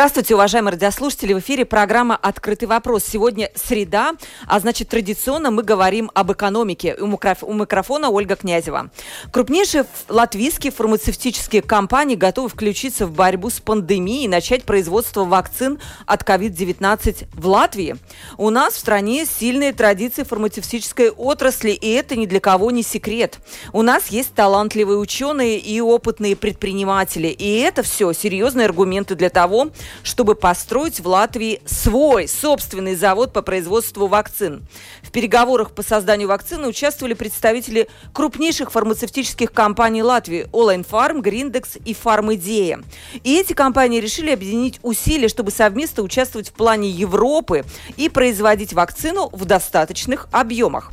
Здравствуйте, 0.00 0.34
уважаемые 0.34 0.72
радиослушатели. 0.72 1.34
В 1.34 1.40
эфире 1.40 1.66
программа 1.66 2.16
«Открытый 2.16 2.66
вопрос». 2.66 3.04
Сегодня 3.04 3.50
среда, 3.54 4.12
а 4.46 4.58
значит, 4.58 4.88
традиционно 4.88 5.50
мы 5.50 5.62
говорим 5.62 6.10
об 6.14 6.32
экономике. 6.32 6.96
У, 6.98 7.06
микрофона 7.06 8.08
Ольга 8.08 8.34
Князева. 8.34 8.88
Крупнейшие 9.30 9.84
латвийские 10.08 10.72
фармацевтические 10.72 11.60
компании 11.60 12.14
готовы 12.14 12.48
включиться 12.48 13.06
в 13.06 13.12
борьбу 13.12 13.50
с 13.50 13.60
пандемией 13.60 14.24
и 14.24 14.28
начать 14.28 14.64
производство 14.64 15.26
вакцин 15.26 15.78
от 16.06 16.22
COVID-19 16.22 17.26
в 17.34 17.46
Латвии. 17.46 17.96
У 18.38 18.48
нас 18.48 18.76
в 18.76 18.78
стране 18.78 19.26
сильные 19.26 19.74
традиции 19.74 20.22
фармацевтической 20.22 21.10
отрасли, 21.10 21.72
и 21.72 21.90
это 21.90 22.16
ни 22.16 22.24
для 22.24 22.40
кого 22.40 22.70
не 22.70 22.82
секрет. 22.82 23.38
У 23.74 23.82
нас 23.82 24.06
есть 24.06 24.32
талантливые 24.32 24.96
ученые 24.96 25.58
и 25.58 25.78
опытные 25.82 26.36
предприниматели. 26.36 27.28
И 27.28 27.58
это 27.58 27.82
все 27.82 28.14
серьезные 28.14 28.64
аргументы 28.64 29.14
для 29.14 29.28
того, 29.28 29.68
чтобы 30.02 30.34
построить 30.34 31.00
в 31.00 31.06
Латвии 31.06 31.60
свой 31.66 32.28
собственный 32.28 32.94
завод 32.94 33.32
по 33.32 33.42
производству 33.42 34.06
вакцин. 34.06 34.62
В 35.02 35.10
переговорах 35.10 35.72
по 35.72 35.82
созданию 35.82 36.28
вакцины 36.28 36.68
участвовали 36.68 37.14
представители 37.14 37.88
крупнейших 38.12 38.70
фармацевтических 38.70 39.52
компаний 39.52 40.02
Латвии– 40.02 40.46
Олайн 40.52 40.84
Фарм, 40.84 41.22
Гриндекс 41.22 41.76
и 41.84 41.94
Фармидея. 41.94 42.82
И 43.24 43.38
эти 43.38 43.52
компании 43.52 44.00
решили 44.00 44.30
объединить 44.30 44.78
усилия, 44.82 45.28
чтобы 45.28 45.50
совместно 45.50 46.02
участвовать 46.02 46.50
в 46.50 46.52
плане 46.52 46.90
Европы 46.90 47.64
и 47.96 48.08
производить 48.08 48.72
вакцину 48.72 49.30
в 49.32 49.44
достаточных 49.44 50.28
объемах. 50.32 50.92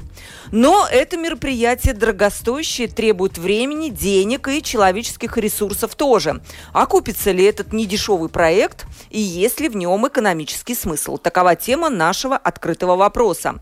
Но 0.51 0.87
это 0.89 1.17
мероприятие 1.17 1.93
дорогостоящее, 1.93 2.87
требует 2.87 3.37
времени, 3.37 3.89
денег 3.89 4.47
и 4.47 4.61
человеческих 4.61 5.37
ресурсов 5.37 5.95
тоже. 5.95 6.41
Окупится 6.73 7.31
ли 7.31 7.43
этот 7.43 7.73
недешевый 7.73 8.29
проект 8.29 8.85
и 9.09 9.19
есть 9.19 9.59
ли 9.59 9.69
в 9.69 9.75
нем 9.75 10.07
экономический 10.07 10.75
смысл? 10.75 11.17
Такова 11.17 11.55
тема 11.55 11.89
нашего 11.89 12.37
открытого 12.37 12.95
вопроса. 12.95 13.59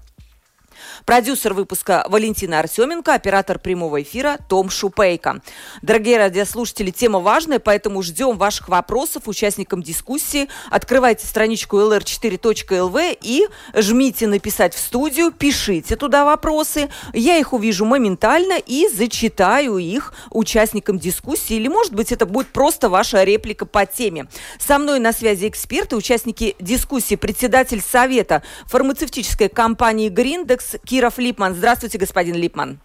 Продюсер 1.06 1.54
выпуска 1.54 2.04
Валентина 2.10 2.58
Артеменко, 2.58 3.14
оператор 3.14 3.60
прямого 3.60 4.02
эфира 4.02 4.40
Том 4.50 4.72
Шупейко. 4.72 5.40
Дорогие 5.84 6.18
радиослушатели, 6.18 6.90
тема 6.90 7.20
важная, 7.20 7.60
поэтому 7.60 8.02
ждем 8.02 8.40
ваших 8.40 8.70
вопросов 8.70 9.28
участникам 9.28 9.84
дискуссии. 9.84 10.50
Открывайте 10.72 11.28
страничку 11.28 11.78
lr4.lv 11.78 13.20
и 13.22 13.48
жмите 13.76 14.26
«Написать 14.26 14.74
в 14.74 14.80
студию», 14.80 15.32
пишите 15.32 15.96
туда 15.96 16.26
вопросы. 16.26 16.90
Я 17.14 17.38
их 17.38 17.54
увижу 17.54 17.86
моментально 17.86 18.58
и 18.58 18.88
зачитаю 18.88 19.78
их 19.78 20.12
участникам 20.32 20.98
дискуссии. 20.98 21.58
Или, 21.58 21.68
может 21.68 21.94
быть, 21.94 22.12
это 22.12 22.26
будет 22.26 22.48
просто 22.48 22.90
ваша 22.90 23.24
реплика 23.24 23.68
по 23.68 23.86
теме. 23.86 24.26
Со 24.58 24.80
мной 24.80 24.98
на 24.98 25.14
связи 25.14 25.48
эксперты, 25.50 25.96
участники 25.96 26.56
дискуссии, 26.60 27.14
председатель 27.14 27.84
Совета 27.84 28.42
фармацевтической 28.66 29.50
компании 29.50 30.10
«Гриндекс» 30.10 30.78
Киров 30.96 31.18
Липман. 31.18 31.54
Здравствуйте, 31.56 31.98
господин 31.98 32.36
Липман. 32.36 32.80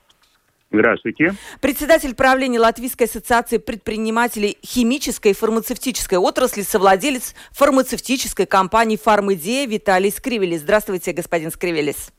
Здравствуйте. 0.73 1.37
Председатель 1.61 2.17
правления 2.17 2.59
Латвийской 2.59 3.05
ассоциации 3.05 3.59
предпринимателей 3.59 4.59
химической 4.67 5.31
и 5.31 5.33
фармацевтической 5.33 6.19
отрасли, 6.19 6.63
совладелец 6.63 7.37
фармацевтической 7.53 8.47
компании 8.47 8.97
«Фармидея» 8.97 9.69
Виталий 9.69 10.11
Скривелис. 10.11 10.63
Здравствуйте, 10.63 11.13
господин 11.13 11.53
Скривелис. 11.53 12.11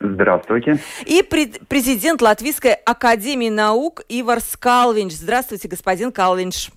Здравствуйте. 0.00 0.80
И 1.06 1.22
президент 1.22 2.20
Латвийской 2.20 2.72
академии 2.72 3.50
наук 3.50 4.02
Ивар 4.08 4.40
Скалвинч. 4.40 5.12
Здравствуйте, 5.12 5.68
господин 5.68 6.10
Калвинч. 6.10 6.70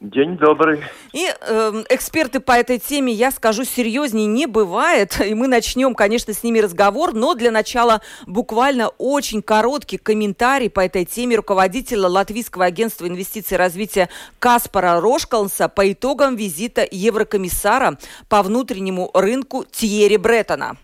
День 0.00 0.38
добрый. 0.38 0.82
И 1.12 1.28
э, 1.28 1.84
эксперты 1.90 2.40
по 2.40 2.52
этой 2.52 2.78
теме, 2.78 3.12
я 3.12 3.30
скажу, 3.30 3.64
серьезнее 3.64 4.24
не 4.24 4.46
бывает. 4.46 5.20
И 5.20 5.34
мы 5.34 5.46
начнем, 5.46 5.94
конечно, 5.94 6.32
с 6.32 6.42
ними 6.42 6.58
разговор, 6.58 7.12
но 7.12 7.34
для 7.34 7.50
начала 7.50 8.00
буквально 8.26 8.88
очень 8.96 9.42
короткий 9.42 9.98
комментарий 9.98 10.70
по 10.70 10.80
этой 10.80 11.04
теме 11.04 11.36
руководителя 11.36 12.08
Латвийского 12.08 12.64
агентства 12.64 13.06
инвестиций 13.06 13.56
и 13.56 13.58
развития 13.58 14.08
Каспара 14.38 15.02
Рошкалнса 15.02 15.68
по 15.68 15.92
итогам 15.92 16.34
визита 16.34 16.88
еврокомиссара 16.90 17.98
по 18.30 18.42
внутреннему 18.42 19.10
рынку 19.12 19.66
Тьерри 19.70 20.16
Бреттона. 20.16 20.78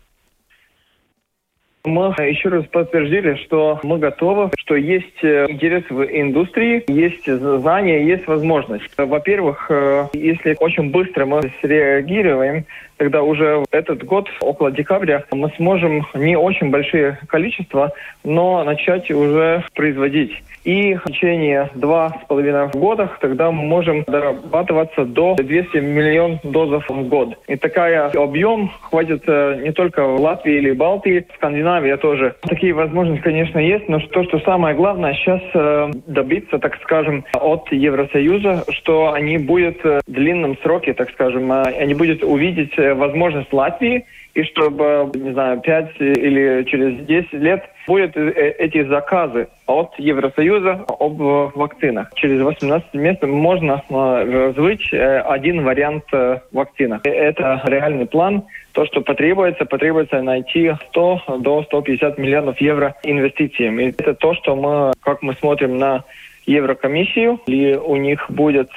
Мы 1.86 2.12
еще 2.18 2.48
раз 2.48 2.64
подтвердили, 2.66 3.36
что 3.44 3.78
мы 3.84 3.98
готовы, 3.98 4.50
что 4.58 4.74
есть 4.74 5.22
э, 5.22 5.46
интерес 5.48 5.84
в 5.88 6.02
индустрии, 6.02 6.82
есть 6.88 7.30
знания, 7.30 8.04
есть 8.04 8.26
возможность. 8.26 8.90
Во-первых, 8.98 9.66
э, 9.70 10.08
если 10.12 10.56
очень 10.58 10.90
быстро 10.90 11.26
мы 11.26 11.42
среагируем, 11.60 12.64
тогда 12.96 13.22
уже 13.22 13.64
этот 13.70 14.04
год, 14.04 14.28
около 14.40 14.70
декабря, 14.70 15.24
мы 15.32 15.50
сможем 15.56 16.06
не 16.14 16.36
очень 16.36 16.70
большие 16.70 17.18
количества, 17.28 17.92
но 18.24 18.64
начать 18.64 19.10
уже 19.10 19.64
производить. 19.74 20.32
И 20.64 20.94
в 20.94 21.04
течение 21.04 21.70
два 21.74 22.10
с 22.22 22.26
половиной 22.26 22.68
года 22.72 23.08
тогда 23.20 23.50
мы 23.52 23.62
можем 23.62 24.02
дорабатываться 24.06 25.04
до 25.04 25.36
200 25.36 25.76
миллионов 25.76 26.40
дозов 26.42 26.88
в 26.88 27.08
год. 27.08 27.38
И 27.46 27.56
такая 27.56 28.08
объем 28.08 28.72
хватит 28.80 29.22
э, 29.28 29.60
не 29.62 29.72
только 29.72 30.04
в 30.04 30.20
Латвии 30.20 30.56
или 30.56 30.72
Балтии, 30.72 31.26
Скандинавия 31.36 31.96
тоже. 31.96 32.34
Такие 32.42 32.72
возможности, 32.72 33.22
конечно, 33.22 33.58
есть, 33.58 33.88
но 33.88 34.00
то, 34.00 34.24
что 34.24 34.40
самое 34.40 34.74
главное, 34.74 35.14
сейчас 35.14 35.40
э, 35.54 35.90
добиться, 36.06 36.58
так 36.58 36.76
скажем, 36.82 37.24
от 37.34 37.70
Евросоюза, 37.70 38.64
что 38.70 39.12
они 39.12 39.38
будут 39.38 39.82
в 39.84 40.00
длинном 40.08 40.58
сроке, 40.62 40.94
так 40.94 41.10
скажем, 41.10 41.52
э, 41.52 41.62
они 41.78 41.94
будут 41.94 42.24
увидеть 42.24 42.76
возможность 42.94 43.52
Латвии 43.52 44.04
и 44.36 44.42
чтобы, 44.42 45.10
не 45.14 45.32
знаю, 45.32 45.60
5 45.62 45.88
или 45.98 46.64
через 46.68 47.06
10 47.06 47.32
лет 47.32 47.64
будут 47.86 48.14
э, 48.18 48.54
эти 48.58 48.86
заказы 48.86 49.48
от 49.66 49.98
Евросоюза 49.98 50.84
об 51.00 51.18
вакцинах. 51.56 52.12
Через 52.16 52.42
18 52.42 52.92
месяцев 52.92 53.30
можно 53.30 53.82
э, 53.88 54.48
развить 54.48 54.92
э, 54.92 55.20
один 55.20 55.64
вариант 55.64 56.04
вакцины. 56.52 57.00
Это 57.04 57.62
реальный 57.64 58.06
план. 58.06 58.44
То, 58.72 58.84
что 58.84 59.00
потребуется, 59.00 59.64
потребуется 59.64 60.20
найти 60.20 60.70
100 60.90 61.38
до 61.38 61.62
150 61.62 62.18
миллионов 62.18 62.60
евро 62.60 62.94
инвестициями. 63.04 63.84
И 63.84 63.94
это 63.96 64.12
то, 64.12 64.34
что 64.34 64.54
мы, 64.54 64.92
как 65.00 65.22
мы 65.22 65.32
смотрим 65.32 65.78
на 65.78 66.04
Еврокомиссию, 66.44 67.40
или 67.46 67.74
у 67.74 67.96
них 67.96 68.30
будет 68.30 68.70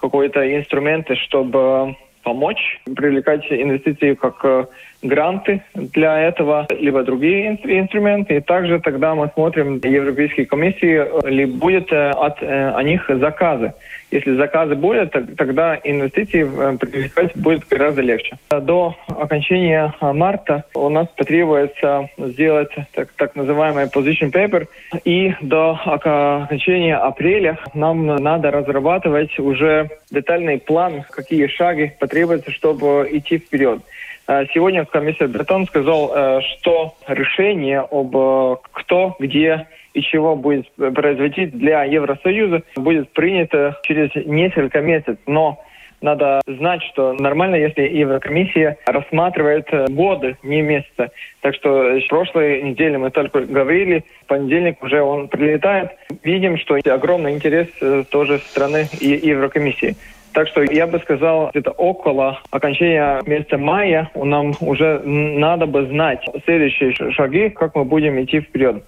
какой-то 0.00 0.56
инструменты, 0.56 1.14
чтобы 1.14 1.96
помочь 2.28 2.80
привлекать 2.84 3.44
инвестиции 3.50 4.12
как 4.12 4.44
э, 4.44 4.66
гранты 5.02 5.62
для 5.74 6.20
этого, 6.20 6.66
либо 6.78 7.02
другие 7.02 7.58
инструменты. 7.64 8.36
И 8.36 8.40
также 8.40 8.80
тогда 8.80 9.14
мы 9.14 9.30
смотрим 9.34 9.80
Европейской 9.88 10.44
комиссии, 10.44 10.96
э, 10.98 11.30
ли 11.30 11.46
будет 11.46 11.90
э, 11.90 12.10
от 12.10 12.42
них 12.84 13.08
заказы. 13.08 13.72
Если 14.10 14.36
заказы 14.36 14.74
будут, 14.74 15.12
тогда 15.36 15.78
инвестиции 15.84 16.44
привлекать 16.76 17.36
будет 17.36 17.68
гораздо 17.68 18.02
легче. 18.02 18.38
До 18.50 18.96
окончания 19.06 19.92
марта 20.00 20.64
у 20.74 20.88
нас 20.88 21.08
потребуется 21.08 22.08
сделать 22.16 22.70
так, 22.94 23.12
так 23.12 23.36
называемый 23.36 23.84
position 23.84 24.32
paper, 24.32 24.66
и 25.04 25.34
до 25.42 25.78
окончания 25.84 26.96
апреля 26.96 27.58
нам 27.74 28.06
надо 28.06 28.50
разрабатывать 28.50 29.38
уже 29.38 29.90
детальный 30.10 30.58
план, 30.58 31.04
какие 31.10 31.46
шаги 31.46 31.92
потребуются, 31.98 32.50
чтобы 32.50 33.08
идти 33.10 33.38
вперед. 33.38 33.80
А 34.26 34.44
сегодня 34.52 34.84
комиссия 34.84 35.26
Бретон 35.26 35.66
сказал, 35.66 36.12
э, 36.14 36.40
что 36.42 36.94
решение 37.06 37.80
об 37.80 38.14
э, 38.14 38.56
кто, 38.72 39.16
где 39.18 39.66
и 39.98 40.02
чего 40.02 40.36
будет 40.36 40.70
производить 40.76 41.56
для 41.58 41.84
Евросоюза 41.84 42.62
будет 42.76 43.10
принято 43.10 43.76
через 43.82 44.10
несколько 44.26 44.80
месяцев. 44.80 45.18
Но 45.26 45.60
надо 46.00 46.40
знать, 46.46 46.82
что 46.84 47.12
нормально, 47.12 47.56
если 47.56 47.82
Еврокомиссия 47.82 48.76
рассматривает 48.86 49.66
э, 49.72 49.86
годы, 49.88 50.36
не 50.44 50.62
месяцы. 50.62 51.10
Так 51.40 51.56
что 51.56 51.98
прошлой 52.08 52.62
неделе 52.62 52.98
мы 52.98 53.10
только 53.10 53.40
говорили, 53.40 54.04
в 54.22 54.26
понедельник 54.26 54.80
уже 54.82 55.02
он 55.02 55.26
прилетает. 55.26 55.90
Видим, 56.22 56.56
что 56.58 56.76
огромный 56.76 57.32
интерес 57.32 57.66
тоже 58.10 58.38
страны 58.38 58.86
и 59.00 59.08
Еврокомиссии. 59.08 59.96
Так 60.32 60.46
что 60.46 60.62
я 60.62 60.86
бы 60.86 61.00
сказал, 61.00 61.50
это 61.52 61.72
около 61.72 62.40
окончания 62.50 63.20
месяца 63.26 63.58
мая 63.58 64.08
нам 64.14 64.52
уже 64.60 65.00
надо 65.00 65.66
бы 65.66 65.86
знать 65.86 66.24
следующие 66.44 66.92
шаги, 67.12 67.48
как 67.48 67.74
мы 67.74 67.84
будем 67.84 68.22
идти 68.22 68.40
вперед. 68.40 68.84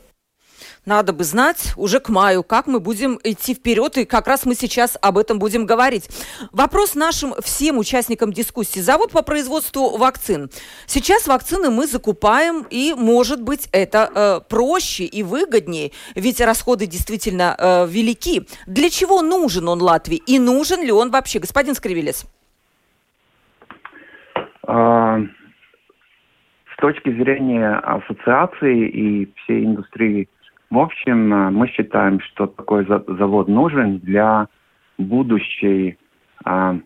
Надо 0.86 1.12
бы 1.12 1.24
знать 1.24 1.74
уже 1.76 2.00
к 2.00 2.08
маю, 2.08 2.42
как 2.42 2.66
мы 2.66 2.80
будем 2.80 3.18
идти 3.22 3.54
вперед, 3.54 3.98
и 3.98 4.04
как 4.06 4.26
раз 4.26 4.46
мы 4.46 4.54
сейчас 4.54 4.96
об 5.02 5.18
этом 5.18 5.38
будем 5.38 5.66
говорить. 5.66 6.08
Вопрос 6.52 6.94
нашим 6.94 7.34
всем 7.42 7.76
участникам 7.78 8.32
дискуссии. 8.32 8.80
Завод 8.80 9.12
по 9.12 9.22
производству 9.22 9.98
вакцин. 9.98 10.48
Сейчас 10.86 11.28
вакцины 11.28 11.70
мы 11.70 11.86
закупаем, 11.86 12.66
и, 12.70 12.94
может 12.96 13.42
быть, 13.42 13.68
это 13.72 14.10
э, 14.14 14.48
проще 14.48 15.04
и 15.04 15.22
выгоднее, 15.22 15.92
ведь 16.14 16.40
расходы 16.40 16.86
действительно 16.86 17.54
э, 17.58 17.86
велики. 17.86 18.46
Для 18.66 18.88
чего 18.88 19.20
нужен 19.20 19.68
он 19.68 19.82
Латвии 19.82 20.20
и 20.26 20.38
нужен 20.38 20.82
ли 20.82 20.92
он 20.92 21.10
вообще? 21.10 21.40
Господин 21.40 21.74
Скривелес. 21.74 22.24
А, 24.62 25.18
с 26.72 26.80
точки 26.80 27.10
зрения 27.10 27.74
ассоциации 27.76 28.88
и 28.88 29.32
всей 29.34 29.66
индустрии 29.66 30.28
в 30.70 30.78
общем, 30.78 31.32
э, 31.32 31.50
мы 31.50 31.69
считаем, 31.69 32.20
что 32.20 32.46
такой 32.46 32.87
завод 32.87 33.49
нужен 33.49 33.99
для 33.99 34.49
будущей 34.99 35.99
а, 36.44 36.76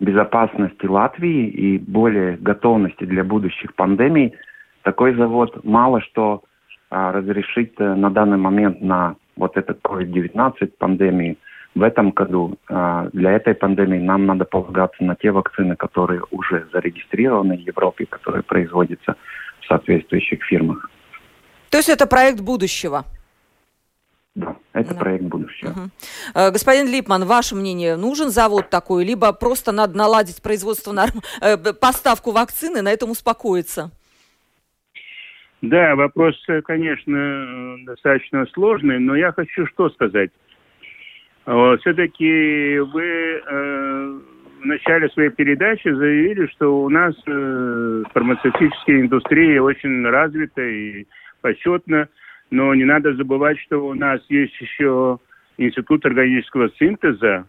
безопасности 0.00 0.86
Латвии 0.86 1.48
и 1.48 1.78
более 1.78 2.36
готовности 2.36 3.04
для 3.04 3.24
будущих 3.24 3.74
пандемий. 3.74 4.34
Такой 4.82 5.14
завод 5.14 5.64
мало 5.64 6.00
что 6.00 6.42
а, 6.90 7.12
разрешит 7.12 7.74
а, 7.80 7.94
на 7.94 8.10
данный 8.10 8.36
момент 8.36 8.80
на 8.80 9.16
вот 9.36 9.56
этот 9.56 9.80
COVID-19 9.82 10.72
пандемии. 10.78 11.38
В 11.74 11.82
этом 11.82 12.10
году 12.10 12.56
а, 12.68 13.08
для 13.12 13.32
этой 13.32 13.54
пандемии 13.54 13.98
нам 13.98 14.26
надо 14.26 14.44
полагаться 14.44 15.02
на 15.02 15.16
те 15.16 15.30
вакцины, 15.30 15.74
которые 15.76 16.22
уже 16.30 16.66
зарегистрированы 16.72 17.56
в 17.56 17.60
Европе, 17.60 18.06
которые 18.06 18.42
производятся 18.42 19.16
в 19.60 19.66
соответствующих 19.66 20.44
фирмах. 20.44 20.90
То 21.70 21.78
есть 21.78 21.88
это 21.88 22.06
проект 22.06 22.40
будущего? 22.40 23.04
Да, 24.34 24.56
это 24.72 24.94
да. 24.94 25.00
проект 25.00 25.24
будущего. 25.24 25.70
Угу. 25.70 26.50
Господин 26.52 26.88
Липман, 26.88 27.24
ваше 27.24 27.54
мнение, 27.54 27.96
нужен 27.96 28.30
завод 28.30 28.68
такой, 28.68 29.04
либо 29.04 29.32
просто 29.32 29.70
надо 29.70 29.96
наладить 29.96 30.42
производство, 30.42 30.92
э, 31.40 31.56
поставку 31.56 32.32
вакцины, 32.32 32.82
на 32.82 32.90
этом 32.90 33.10
успокоиться? 33.10 33.92
Да, 35.62 35.94
вопрос, 35.94 36.34
э, 36.48 36.62
конечно, 36.62 37.76
достаточно 37.86 38.44
сложный, 38.52 38.98
но 38.98 39.14
я 39.14 39.30
хочу 39.32 39.66
что 39.66 39.88
сказать. 39.90 40.30
Все-таки 41.44 42.78
вы 42.78 43.42
в 43.44 44.64
начале 44.64 45.10
своей 45.10 45.28
передачи 45.28 45.90
заявили, 45.92 46.46
что 46.46 46.82
у 46.82 46.88
нас 46.88 47.14
фармацевтическая 48.14 49.02
индустрия 49.02 49.60
очень 49.60 50.06
развита 50.06 50.62
и 50.62 51.06
почетна. 51.42 52.08
Но 52.50 52.74
не 52.74 52.84
надо 52.84 53.14
забывать, 53.14 53.58
что 53.60 53.86
у 53.86 53.94
нас 53.94 54.20
есть 54.28 54.54
еще 54.60 55.18
Институт 55.56 56.04
органического 56.04 56.70
синтеза, 56.78 57.46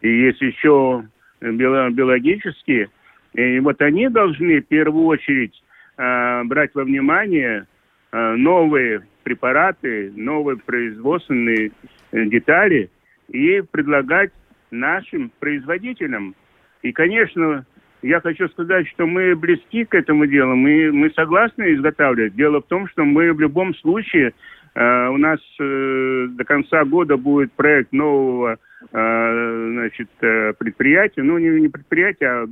и 0.00 0.08
есть 0.08 0.40
еще 0.40 1.04
биологические. 1.40 2.88
И 3.34 3.60
вот 3.60 3.80
они 3.82 4.08
должны 4.08 4.60
в 4.60 4.66
первую 4.66 5.06
очередь 5.06 5.62
э, 5.96 6.42
брать 6.44 6.74
во 6.74 6.84
внимание 6.84 7.66
э, 8.10 8.34
новые 8.36 9.06
препараты, 9.22 10.12
новые 10.16 10.56
производственные 10.56 11.72
э, 12.12 12.24
детали 12.26 12.90
и 13.28 13.60
предлагать 13.60 14.32
нашим 14.70 15.30
производителям. 15.38 16.34
И, 16.82 16.92
конечно, 16.92 17.66
я 18.02 18.20
хочу 18.20 18.48
сказать, 18.48 18.86
что 18.88 19.06
мы 19.06 19.34
близки 19.34 19.84
к 19.84 19.94
этому 19.94 20.26
делу, 20.26 20.54
мы, 20.54 20.92
мы 20.92 21.10
согласны 21.10 21.74
изготавливать. 21.74 22.34
Дело 22.34 22.60
в 22.60 22.66
том, 22.66 22.88
что 22.88 23.04
мы 23.04 23.32
в 23.32 23.40
любом 23.40 23.74
случае, 23.76 24.32
э, 24.74 25.08
у 25.08 25.16
нас 25.16 25.40
э, 25.60 26.26
до 26.30 26.44
конца 26.44 26.84
года 26.84 27.16
будет 27.16 27.52
проект 27.52 27.92
нового 27.92 28.58
э, 28.92 29.68
значит, 29.72 30.10
э, 30.20 30.52
предприятия, 30.58 31.22
ну 31.22 31.38
не, 31.38 31.60
не 31.60 31.68
предприятия, 31.68 32.26
а 32.26 32.46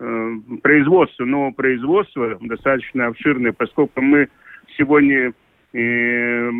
э, 0.00 0.30
производство, 0.62 1.24
нового 1.24 1.52
производства, 1.52 2.38
достаточно 2.40 3.06
обширное, 3.06 3.52
поскольку 3.52 4.00
мы 4.00 4.28
сегодня 4.76 5.32
э, 5.72 6.50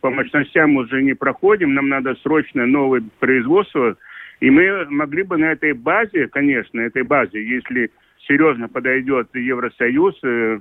по 0.00 0.10
мощностям 0.10 0.76
уже 0.76 1.02
не 1.02 1.14
проходим, 1.14 1.72
нам 1.72 1.88
надо 1.88 2.14
срочно 2.16 2.66
новое 2.66 3.02
производство 3.20 3.96
и 4.40 4.50
мы 4.50 4.86
могли 4.90 5.22
бы 5.22 5.36
на 5.36 5.52
этой 5.52 5.72
базе, 5.72 6.28
конечно, 6.28 6.80
этой 6.80 7.02
базе, 7.02 7.42
если 7.42 7.90
серьезно 8.26 8.68
подойдет 8.68 9.28
Евросоюз 9.34 10.18
э, 10.22 10.58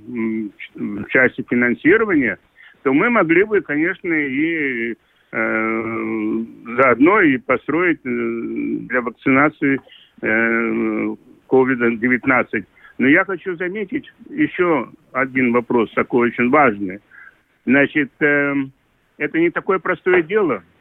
в 0.76 1.08
части 1.10 1.46
финансирования, 1.50 2.38
то 2.84 2.94
мы 2.94 3.10
могли 3.10 3.44
бы, 3.44 3.62
конечно, 3.62 4.14
и 4.14 4.94
э, 5.32 6.44
заодно 6.78 7.22
и 7.22 7.38
построить 7.38 8.00
э, 8.06 8.10
для 8.90 9.02
вакцинации 9.02 9.80
э, 10.22 11.16
COVID-19. 11.50 12.66
Но 13.00 13.08
я 13.08 13.26
хочу 13.26 13.56
заметить 13.56 14.12
еще 14.30 14.90
один 15.14 15.54
вопрос 15.54 15.92
такой 15.94 16.30
очень 16.30 16.50
важный. 16.50 17.00
Значит, 17.66 18.12
э, 18.20 18.54
это 19.18 19.40
не 19.40 19.50
такое 19.50 19.80
простое 19.80 20.22
дело– 20.22 20.64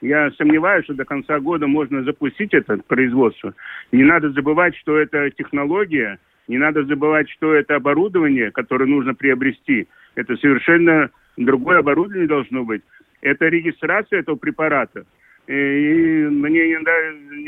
я 0.00 0.30
сомневаюсь, 0.32 0.84
что 0.84 0.94
до 0.94 1.04
конца 1.04 1.38
года 1.40 1.66
можно 1.66 2.02
запустить 2.02 2.54
это 2.54 2.78
производство. 2.86 3.54
Не 3.92 4.04
надо 4.04 4.30
забывать, 4.30 4.76
что 4.76 4.98
это 4.98 5.30
технология, 5.30 6.18
не 6.48 6.58
надо 6.58 6.84
забывать, 6.84 7.28
что 7.30 7.54
это 7.54 7.76
оборудование, 7.76 8.50
которое 8.50 8.86
нужно 8.86 9.14
приобрести. 9.14 9.88
Это 10.14 10.36
совершенно 10.36 11.10
другое 11.36 11.78
оборудование 11.78 12.26
должно 12.26 12.64
быть. 12.64 12.82
Это 13.20 13.48
регистрация 13.48 14.20
этого 14.20 14.36
препарата. 14.36 15.04
И 15.46 15.52
мне 15.52 16.72
иногда, 16.72 16.92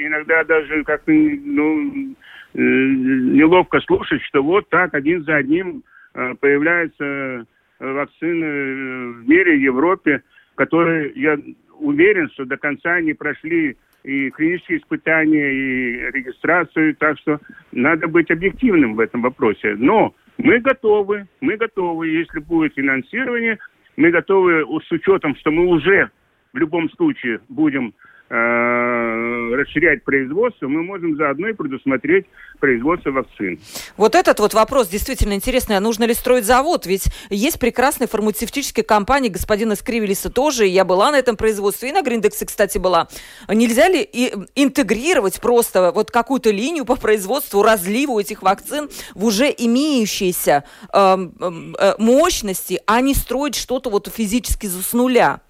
иногда 0.06 0.44
даже 0.44 0.84
как-то 0.84 1.12
ну, 1.12 2.14
э, 2.54 2.58
неловко 2.58 3.80
слушать, 3.80 4.22
что 4.22 4.42
вот 4.42 4.68
так 4.68 4.94
один 4.94 5.24
за 5.24 5.36
одним 5.36 5.82
э, 6.14 6.34
появляются 6.40 7.46
вакцины 7.78 9.12
в 9.12 9.28
мире, 9.28 9.56
в 9.56 9.60
Европе, 9.60 10.22
которые, 10.54 11.12
я 11.16 11.38
уверен, 11.82 12.30
что 12.30 12.44
до 12.44 12.56
конца 12.56 12.94
они 12.94 13.12
прошли 13.12 13.76
и 14.04 14.30
клинические 14.30 14.78
испытания, 14.78 15.52
и 15.52 16.10
регистрацию, 16.12 16.96
так 16.96 17.18
что 17.18 17.40
надо 17.70 18.08
быть 18.08 18.30
объективным 18.30 18.94
в 18.94 19.00
этом 19.00 19.22
вопросе. 19.22 19.76
Но 19.78 20.14
мы 20.38 20.58
готовы, 20.58 21.26
мы 21.40 21.56
готовы, 21.56 22.08
если 22.08 22.40
будет 22.40 22.74
финансирование, 22.74 23.58
мы 23.96 24.10
готовы 24.10 24.64
с 24.82 24.90
учетом, 24.90 25.36
что 25.36 25.50
мы 25.50 25.66
уже 25.66 26.10
в 26.52 26.56
любом 26.56 26.90
случае 26.90 27.40
будем 27.48 27.94
расширять 28.32 30.04
производство, 30.04 30.66
мы 30.66 30.82
можем 30.82 31.16
заодно 31.16 31.48
и 31.48 31.52
предусмотреть 31.52 32.24
производство 32.60 33.10
вакцин. 33.10 33.60
Вот 33.98 34.14
этот 34.14 34.40
вот 34.40 34.54
вопрос 34.54 34.88
действительно 34.88 35.34
интересный. 35.34 35.76
А 35.76 35.80
нужно 35.80 36.04
ли 36.04 36.14
строить 36.14 36.46
завод? 36.46 36.86
Ведь 36.86 37.04
есть 37.28 37.58
прекрасные 37.58 38.08
фармацевтические 38.08 38.84
компании 38.84 39.28
господина 39.28 39.76
Скривелиса 39.76 40.30
тоже. 40.30 40.66
Я 40.66 40.84
была 40.84 41.10
на 41.10 41.18
этом 41.18 41.36
производстве, 41.36 41.90
и 41.90 41.92
на 41.92 42.02
Гриндексе, 42.02 42.46
кстати, 42.46 42.78
была. 42.78 43.08
Нельзя 43.48 43.88
ли 43.88 44.02
и 44.02 44.32
интегрировать 44.54 45.40
просто 45.40 45.92
вот 45.94 46.10
какую-то 46.10 46.50
линию 46.50 46.86
по 46.86 46.96
производству, 46.96 47.62
разливу 47.62 48.18
этих 48.18 48.42
вакцин 48.42 48.88
в 49.14 49.26
уже 49.26 49.54
имеющиеся 49.56 50.64
э, 50.92 51.16
э, 51.38 51.94
мощности, 51.98 52.80
а 52.86 53.00
не 53.02 53.14
строить 53.14 53.56
что-то 53.56 53.90
вот 53.90 54.08
физически 54.08 54.66
с 54.66 54.92
нуля? 54.94 55.40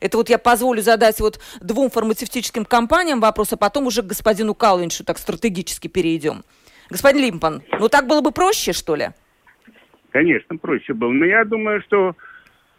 Это 0.00 0.16
вот 0.16 0.30
я 0.30 0.38
позволю 0.38 0.80
задать 0.80 1.20
вот 1.20 1.38
двум 1.60 1.90
фармацевтическим 1.90 2.64
компаниям 2.64 3.20
вопрос, 3.20 3.52
а 3.52 3.56
потом 3.56 3.86
уже 3.86 4.02
к 4.02 4.06
господину 4.06 4.54
Калвиншу 4.54 5.04
так 5.04 5.18
стратегически 5.18 5.88
перейдем. 5.88 6.42
Господин 6.88 7.22
Лимпан, 7.22 7.62
ну 7.78 7.88
так 7.88 8.06
было 8.06 8.22
бы 8.22 8.32
проще, 8.32 8.72
что 8.72 8.96
ли? 8.96 9.08
Конечно, 10.10 10.56
проще 10.56 10.94
было. 10.94 11.12
Но 11.12 11.24
я 11.24 11.44
думаю, 11.44 11.82
что 11.82 12.16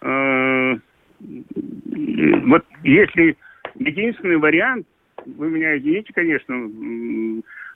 э, 0.01 0.74
вот 1.20 2.66
если 2.84 3.38
единственный 3.75 4.38
вариант, 4.38 4.86
вы 5.25 5.50
меня 5.50 5.78
извините, 5.78 6.12
конечно, 6.13 6.56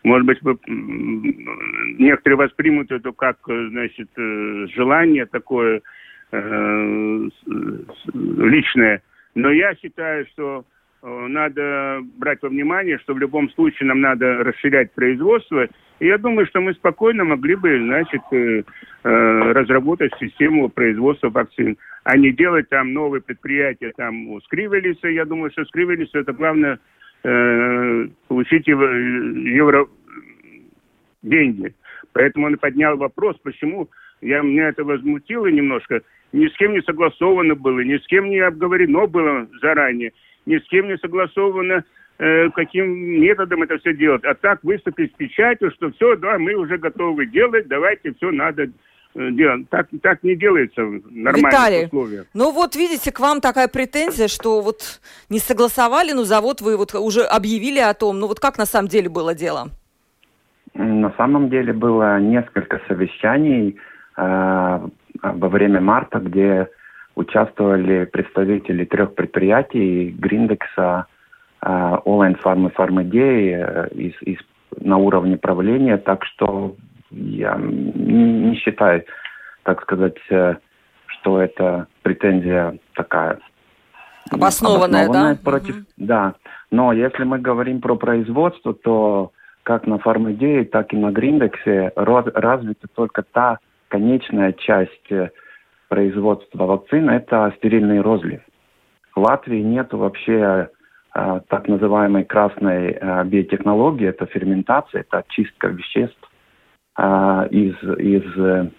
может 0.04 0.26
быть, 0.26 0.42
вы, 0.42 0.58
некоторые 0.68 2.38
воспримут 2.38 2.92
это 2.92 3.12
как, 3.12 3.38
значит, 3.46 4.10
э, 4.18 4.68
желание 4.76 5.26
такое 5.28 5.82
э, 6.32 7.30
личное– 8.14 9.02
но 9.36 9.52
я 9.52 9.76
считаю, 9.76 10.26
что 10.28 10.66
э, 11.04 11.28
надо 11.28 12.02
брать 12.18 12.42
во 12.42 12.50
внимание, 12.50 12.98
что 13.00 13.14
в 13.14 13.20
любом 13.20 13.50
случае 13.52 13.88
нам 13.88 14.02
надо 14.02 14.44
расширять 14.44 14.94
производство. 14.94 15.68
И 16.00 16.08
я 16.08 16.18
думаю, 16.18 16.48
что 16.48 16.62
мы 16.62 16.74
спокойно 16.74 17.26
могли 17.26 17.56
бы, 17.56 17.78
значит, 17.78 18.22
э, 18.32 18.64
э, 19.04 19.10
разработать 19.52 20.14
систему 20.20 20.70
производства 20.70 21.30
вакцин, 21.30 21.78
а 22.04 22.18
не 22.18 22.32
делать 22.32 22.70
там 22.70 22.94
новые 22.94 23.22
предприятия 23.22 23.92
там 23.96 24.30
у 24.30 24.40
Скривелиса. 24.42 25.10
Я 25.10 25.26
думаю, 25.26 25.52
что 25.52 25.66
Скривелиса 25.66 26.20
это 26.20 26.34
главное 26.34 26.80
получить 28.28 28.68
евро, 28.68 28.96
евро 28.96 29.88
деньги. 31.24 31.74
Поэтому 32.14 32.46
он 32.46 32.58
поднял 32.60 32.98
вопрос, 32.98 33.36
почему 33.42 33.90
я, 34.22 34.42
меня 34.42 34.70
это 34.70 34.84
возмутило 34.84 35.48
немножко. 35.48 36.02
Ни 36.34 36.48
с 36.48 36.54
кем 36.58 36.74
не 36.74 36.82
согласовано 36.82 37.56
было, 37.56 37.80
ни 37.82 37.98
с 37.98 38.06
кем 38.08 38.30
не 38.30 38.40
обговорено 38.40 39.08
было 39.08 39.48
заранее, 39.62 40.14
ни 40.46 40.58
с 40.58 40.64
кем 40.70 40.88
не 40.88 40.98
согласовано, 40.98 41.84
э, 42.18 42.50
каким 42.52 42.88
методом 43.22 43.64
это 43.64 43.78
все 43.80 43.94
делать. 43.94 44.24
А 44.24 44.34
так 44.36 44.64
выступить 44.64 45.12
с 45.14 45.16
печатью, 45.16 45.72
что 45.72 45.92
все, 45.92 46.16
да, 46.16 46.38
мы 46.38 46.56
уже 46.56 46.78
готовы 46.78 47.26
делать, 47.26 47.68
давайте 47.68 48.14
все 48.14 48.32
надо 48.32 48.70
Э, 49.16 49.32
делать. 49.32 49.70
Так, 49.70 49.88
так 50.02 50.24
не 50.24 50.36
делается 50.36 50.84
в 50.84 50.92
нормальных 51.10 51.38
Виталий, 51.38 51.86
условиях. 51.86 52.26
Ну 52.34 52.52
вот 52.52 52.76
видите, 52.76 53.14
к 53.14 53.20
вам 53.22 53.40
такая 53.40 53.70
претензия, 53.70 54.28
что 54.28 54.62
вот 54.62 55.00
не 55.30 55.40
согласовали, 55.40 56.12
ну 56.12 56.24
завод 56.24 56.60
вы 56.60 56.76
вот 56.76 56.94
уже 56.96 57.24
объявили 57.24 57.80
о 57.80 57.94
том. 57.94 58.20
Ну 58.20 58.28
вот 58.28 58.42
как 58.42 58.58
на 58.58 58.66
самом 58.66 58.90
деле 58.90 59.10
было 59.10 59.34
дело? 59.34 59.70
На 60.74 61.14
самом 61.16 61.50
деле 61.50 61.72
было 61.72 62.20
несколько 62.20 62.82
совещаний 62.90 63.78
э, 64.18 64.88
во 65.22 65.50
время 65.50 65.82
марта, 65.82 66.20
где 66.20 66.70
участвовали 67.16 68.06
представители 68.06 68.86
трех 68.86 69.16
предприятий 69.16 70.10
Гриндекса, 70.12 71.06
э, 71.62 71.98
Олайн 72.06 72.36
Фарм 72.36 72.68
и 72.68 72.72
Фармидеи 72.72 73.56
э, 73.58 73.88
из, 73.94 74.14
из, 74.22 74.38
на 74.78 74.98
уровне 74.98 75.38
правления, 75.38 75.98
так 75.98 76.26
что 76.26 76.76
я 77.12 77.56
не 77.58 78.56
считаю, 78.56 79.06
так 79.64 79.82
сказать, 79.82 80.18
э, 80.30 80.56
что 81.08 81.42
это 81.42 81.88
претензия 82.04 82.78
такая 82.94 83.40
обоснованная, 84.32 85.06
обоснованная 85.06 85.36
да? 85.36 85.42
против, 85.42 85.76
угу. 85.76 85.86
да. 85.98 86.34
Но 86.72 86.92
если 86.92 87.24
мы 87.24 87.40
говорим 87.40 87.80
про 87.80 87.96
производство, 87.96 88.74
то 88.74 89.32
как 89.64 89.88
на 89.88 89.98
фармидее, 89.98 90.66
так 90.66 90.94
и 90.94 90.98
на 90.98 91.12
Гриндексе 91.12 91.92
развита 91.96 92.88
только 92.94 93.24
та 93.24 93.60
конечная 93.88 94.54
часть 94.54 95.12
э, 95.12 95.30
производства 95.88 96.66
вакцин, 96.66 97.10
это 97.10 97.54
стерильный 97.58 98.02
розлив. 98.02 98.42
В 99.16 99.22
Латвии 99.22 99.62
нет 99.62 99.94
вообще 99.94 100.70
а, 101.12 101.40
так 101.48 101.70
называемой 101.70 102.26
красной 102.26 102.92
а, 102.92 103.24
биотехнологии, 103.24 104.08
это 104.08 104.26
ферментация, 104.26 105.02
это 105.02 105.24
чистка 105.30 105.68
веществ 105.68 106.30
а, 106.98 107.48
из, 107.50 107.76
из 107.98 108.38
э, 108.38 108.70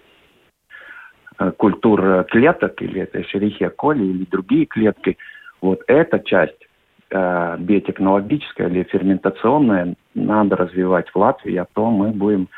культур 1.57 2.23
клеток, 2.25 2.79
или 2.83 3.01
это 3.01 3.23
Шерихия 3.23 3.69
коли, 3.69 4.03
или 4.03 4.25
другие 4.25 4.67
клетки, 4.67 5.17
вот 5.61 5.81
эта 5.87 6.19
часть 6.19 6.67
э, 7.09 7.55
биотехнологическая 7.57 8.67
или 8.67 8.83
ферментационная 8.83 9.95
надо 10.13 10.55
развивать 10.57 11.09
в 11.09 11.15
Латвии, 11.15 11.55
а 11.55 11.65
то 11.73 11.89
мы 11.89 12.09
будем 12.09 12.49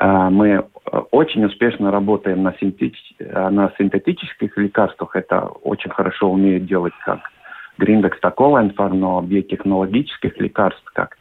э, 0.00 0.28
мы 0.30 0.64
очень 1.10 1.44
успешно 1.44 1.90
работаем 1.90 2.42
на, 2.42 2.54
синтетич, 2.58 3.14
на 3.18 3.72
синтетических 3.78 4.56
лекарствах. 4.56 5.16
Это 5.16 5.42
очень 5.62 5.90
хорошо 5.90 6.30
умеют 6.30 6.66
делать 6.66 6.94
как 7.04 7.20
Гриндекс, 7.78 8.18
так 8.20 8.40
Олайнфар, 8.40 8.92
но 8.92 9.20
биотехнологических 9.22 10.38
лекарств, 10.38 10.84
как 10.92 11.16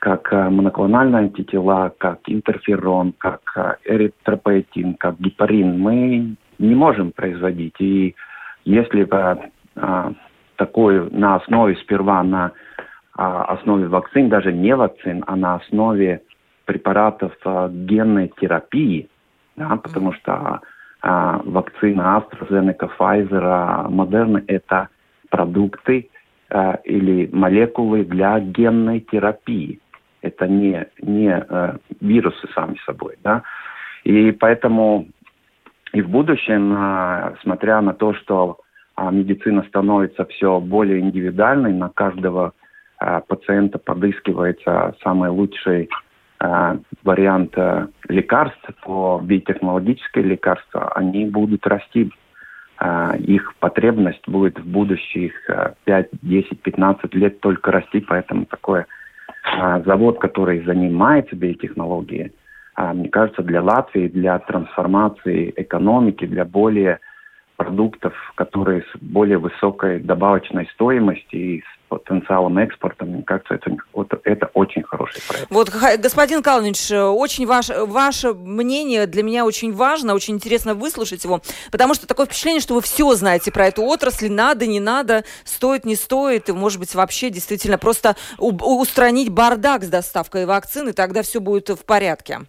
как 0.00 0.32
э, 0.32 0.50
моноклональные 0.50 1.20
антитела, 1.20 1.94
как 1.96 2.18
интерферон, 2.26 3.14
как 3.18 3.40
э, 3.54 3.76
эритропоэтин, 3.84 4.94
как 4.94 5.20
гепарин, 5.20 5.78
мы 5.78 6.34
не 6.58 6.74
можем 6.74 7.12
производить. 7.12 7.76
И 7.78 8.16
если 8.64 9.04
бы 9.04 9.38
а, 9.76 10.12
такой 10.56 11.10
на 11.10 11.36
основе 11.36 11.76
сперва 11.76 12.22
на 12.22 12.52
а, 13.14 13.44
основе 13.44 13.88
вакцин, 13.88 14.28
даже 14.28 14.52
не 14.52 14.74
вакцин, 14.74 15.24
а 15.26 15.36
на 15.36 15.56
основе 15.56 16.22
препаратов 16.64 17.32
а, 17.44 17.68
генной 17.68 18.32
терапии, 18.40 19.08
да, 19.56 19.76
потому 19.76 20.12
что 20.14 20.60
а, 21.02 21.40
вакцина 21.44 22.22
AstraZeneca, 22.22 22.90
Pfizer, 22.98 23.88
Moderna– 23.88 24.42
это 24.46 24.88
продукты 25.30 26.08
а, 26.50 26.78
или 26.84 27.28
молекулы 27.32 28.04
для 28.04 28.38
генной 28.40 29.00
терапии 29.00 29.80
это 30.22 30.46
не, 30.46 30.86
не 31.02 31.28
э, 31.28 31.76
вирусы 32.00 32.48
сами 32.54 32.76
собой, 32.86 33.16
да. 33.22 33.42
И 34.04 34.32
поэтому 34.32 35.08
и 35.92 36.00
в 36.00 36.08
будущем, 36.08 36.72
э, 36.74 37.34
смотря 37.42 37.80
на 37.82 37.92
то, 37.92 38.14
что 38.14 38.58
э, 38.96 39.10
медицина 39.10 39.64
становится 39.68 40.24
все 40.26 40.60
более 40.60 41.00
индивидуальной, 41.00 41.72
на 41.72 41.88
каждого 41.90 42.52
э, 43.00 43.20
пациента 43.26 43.78
подыскивается 43.78 44.94
самый 45.02 45.30
лучший 45.30 45.82
э, 45.82 45.88
вариант 47.04 47.52
э, 47.56 47.86
лекарств 48.08 48.68
по 48.82 49.20
биотехнологические 49.22 50.24
лекарства, 50.24 50.92
они 50.94 51.26
будут 51.26 51.66
расти. 51.66 52.10
Э, 52.80 53.16
их 53.18 53.54
потребность 53.56 54.26
будет 54.26 54.58
в 54.58 54.66
будущих 54.66 55.32
э, 55.48 55.74
5, 55.84 56.08
10, 56.22 56.60
15 56.62 57.14
лет 57.14 57.40
только 57.40 57.70
расти, 57.70 58.00
поэтому 58.00 58.46
такое 58.46 58.86
а, 59.44 59.80
завод, 59.80 60.20
который 60.20 60.64
занимается 60.64 61.34
биотехнологией, 61.34 62.32
мне 62.76 63.08
кажется, 63.08 63.42
для 63.42 63.60
Латвии, 63.60 64.08
для 64.08 64.38
трансформации 64.38 65.52
экономики, 65.56 66.24
для 66.26 66.44
более 66.44 67.00
продуктов, 67.56 68.14
которые 68.36 68.82
с 68.82 68.98
более 69.00 69.38
высокой 69.38 70.00
добавочной 70.00 70.68
стоимостью 70.74 71.40
и 71.40 71.60
с 71.60 71.81
потенциалом 71.98 72.56
экспорта, 72.58 73.04
мне 73.04 73.22
кажется, 73.22 73.54
это, 73.54 73.70
вот, 73.92 74.08
это 74.24 74.50
очень 74.54 74.82
хороший 74.82 75.20
проект. 75.28 75.50
Вот, 75.50 75.70
господин 75.98 76.42
Калнич, 76.42 76.90
очень 76.90 77.46
ваш, 77.46 77.68
ваше 77.68 78.32
мнение 78.32 79.06
для 79.06 79.22
меня 79.22 79.44
очень 79.44 79.72
важно, 79.72 80.14
очень 80.14 80.34
интересно 80.34 80.74
выслушать 80.74 81.24
его, 81.24 81.42
потому 81.70 81.94
что 81.94 82.06
такое 82.06 82.26
впечатление, 82.26 82.60
что 82.60 82.74
вы 82.74 82.80
все 82.80 83.12
знаете 83.14 83.52
про 83.52 83.66
эту 83.66 83.82
отрасль, 83.82 84.30
надо, 84.30 84.66
не 84.66 84.80
надо, 84.80 85.24
стоит, 85.44 85.84
не 85.84 85.96
стоит, 85.96 86.48
и, 86.48 86.52
может 86.52 86.80
быть, 86.80 86.94
вообще 86.94 87.30
действительно 87.30 87.76
просто 87.76 88.16
устранить 88.38 89.28
бардак 89.28 89.84
с 89.84 89.88
доставкой 89.88 90.46
вакцин, 90.46 90.88
и 90.88 90.92
тогда 90.92 91.22
все 91.22 91.40
будет 91.40 91.68
в 91.68 91.84
порядке. 91.84 92.40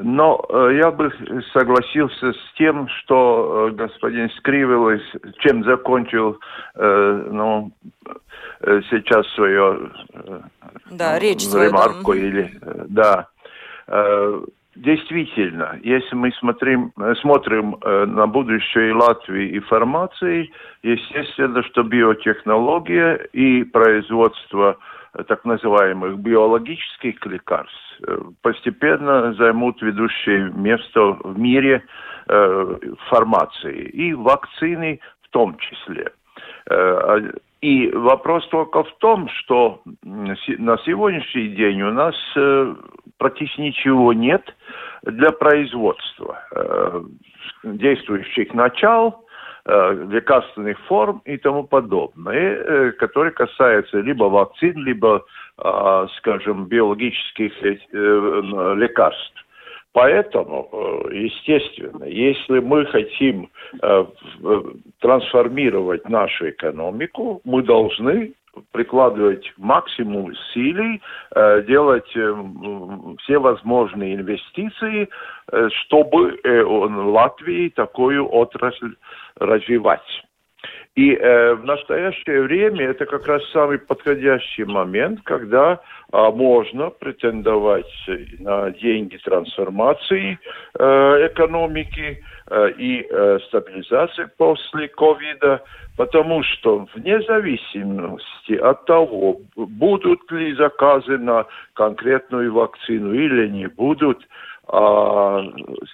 Но 0.00 0.44
э, 0.48 0.76
я 0.76 0.92
бы 0.92 1.12
согласился 1.52 2.32
с 2.32 2.52
тем, 2.56 2.88
что 2.88 3.68
э, 3.68 3.74
господин 3.74 4.30
Скривилович, 4.38 5.02
чем 5.40 5.64
закончил 5.64 6.38
э, 6.76 7.28
ну, 7.32 7.72
сейчас 8.60 9.26
свою 9.34 9.90
э, 10.14 10.40
да, 10.90 11.14
ну, 11.14 11.20
речь 11.20 11.44
ремарку. 11.52 12.12
Свою, 12.12 12.26
или, 12.26 12.60
да. 12.88 13.28
Действительно, 14.76 15.80
если 15.82 16.14
мы 16.14 16.30
смотрим, 16.38 16.92
смотрим 17.20 17.78
на 17.82 18.28
будущее 18.28 18.94
Латвии 18.94 19.48
и 19.48 19.58
формации, 19.58 20.52
естественно, 20.84 21.64
что 21.64 21.82
биотехнология 21.82 23.14
и 23.32 23.64
производство 23.64 24.76
так 25.26 25.44
называемых 25.44 26.18
биологических 26.18 27.24
лекарств 27.26 28.00
э, 28.06 28.18
постепенно 28.42 29.32
займут 29.34 29.80
ведущее 29.82 30.50
место 30.50 31.00
в 31.00 31.38
мире 31.38 31.84
э, 32.28 32.78
фармации 33.08 33.84
и 33.88 34.14
вакцины 34.14 35.00
в 35.22 35.28
том 35.30 35.56
числе. 35.58 36.12
Э, 36.70 37.20
и 37.60 37.90
вопрос 37.90 38.46
только 38.48 38.84
в 38.84 38.98
том, 38.98 39.28
что 39.30 39.82
на 40.04 40.78
сегодняшний 40.78 41.48
день 41.48 41.82
у 41.82 41.92
нас 41.92 42.14
э, 42.36 42.74
практически 43.18 43.62
ничего 43.62 44.12
нет 44.12 44.54
для 45.02 45.30
производства 45.32 46.38
э, 46.52 47.02
действующих 47.64 48.54
начал, 48.54 49.24
Э, 49.24 49.27
лекарственных 49.68 50.78
форм 50.86 51.20
и 51.26 51.36
тому 51.36 51.64
подобное, 51.64 52.56
э, 52.56 52.92
которые 52.92 53.32
касаются 53.32 54.00
либо 54.00 54.24
вакцин, 54.24 54.82
либо, 54.84 55.24
э, 55.58 56.06
скажем, 56.16 56.66
биологических 56.66 57.52
лекарств. 57.62 59.44
Поэтому, 59.92 60.68
естественно, 61.10 62.04
если 62.04 62.60
мы 62.60 62.84
хотим 62.86 63.48
трансформировать 65.00 66.08
нашу 66.08 66.50
экономику, 66.50 67.40
мы 67.44 67.62
должны 67.62 68.34
прикладывать 68.72 69.52
максимум 69.56 70.26
усилий, 70.26 71.00
э, 71.34 71.62
делать 71.62 72.10
э, 72.16 72.34
все 73.22 73.38
возможные 73.38 74.14
инвестиции, 74.14 75.08
э, 75.52 75.68
чтобы 75.70 76.38
в 76.42 77.08
Латвии 77.08 77.68
такую 77.70 78.28
отрасль 78.30 78.94
развивать. 79.38 80.22
И 80.98 81.14
э, 81.14 81.54
в 81.54 81.64
настоящее 81.64 82.42
время 82.42 82.86
это 82.86 83.06
как 83.06 83.24
раз 83.28 83.48
самый 83.52 83.78
подходящий 83.78 84.64
момент, 84.64 85.20
когда 85.22 85.74
э, 86.12 86.30
можно 86.32 86.90
претендовать 86.90 87.86
на 88.40 88.72
деньги 88.72 89.16
трансформации 89.18 90.40
э, 90.76 90.84
экономики 91.28 92.20
э, 92.50 92.70
и 92.78 93.06
э, 93.08 93.38
стабилизации 93.46 94.28
после 94.36 94.88
ковида, 94.88 95.62
потому 95.96 96.42
что 96.42 96.88
вне 96.96 97.22
зависимости 97.22 98.54
от 98.54 98.84
того, 98.86 99.40
будут 99.54 100.28
ли 100.32 100.52
заказы 100.54 101.16
на 101.16 101.46
конкретную 101.74 102.52
вакцину 102.52 103.14
или 103.14 103.46
не 103.46 103.68
будут, 103.68 104.18
э, 104.20 105.42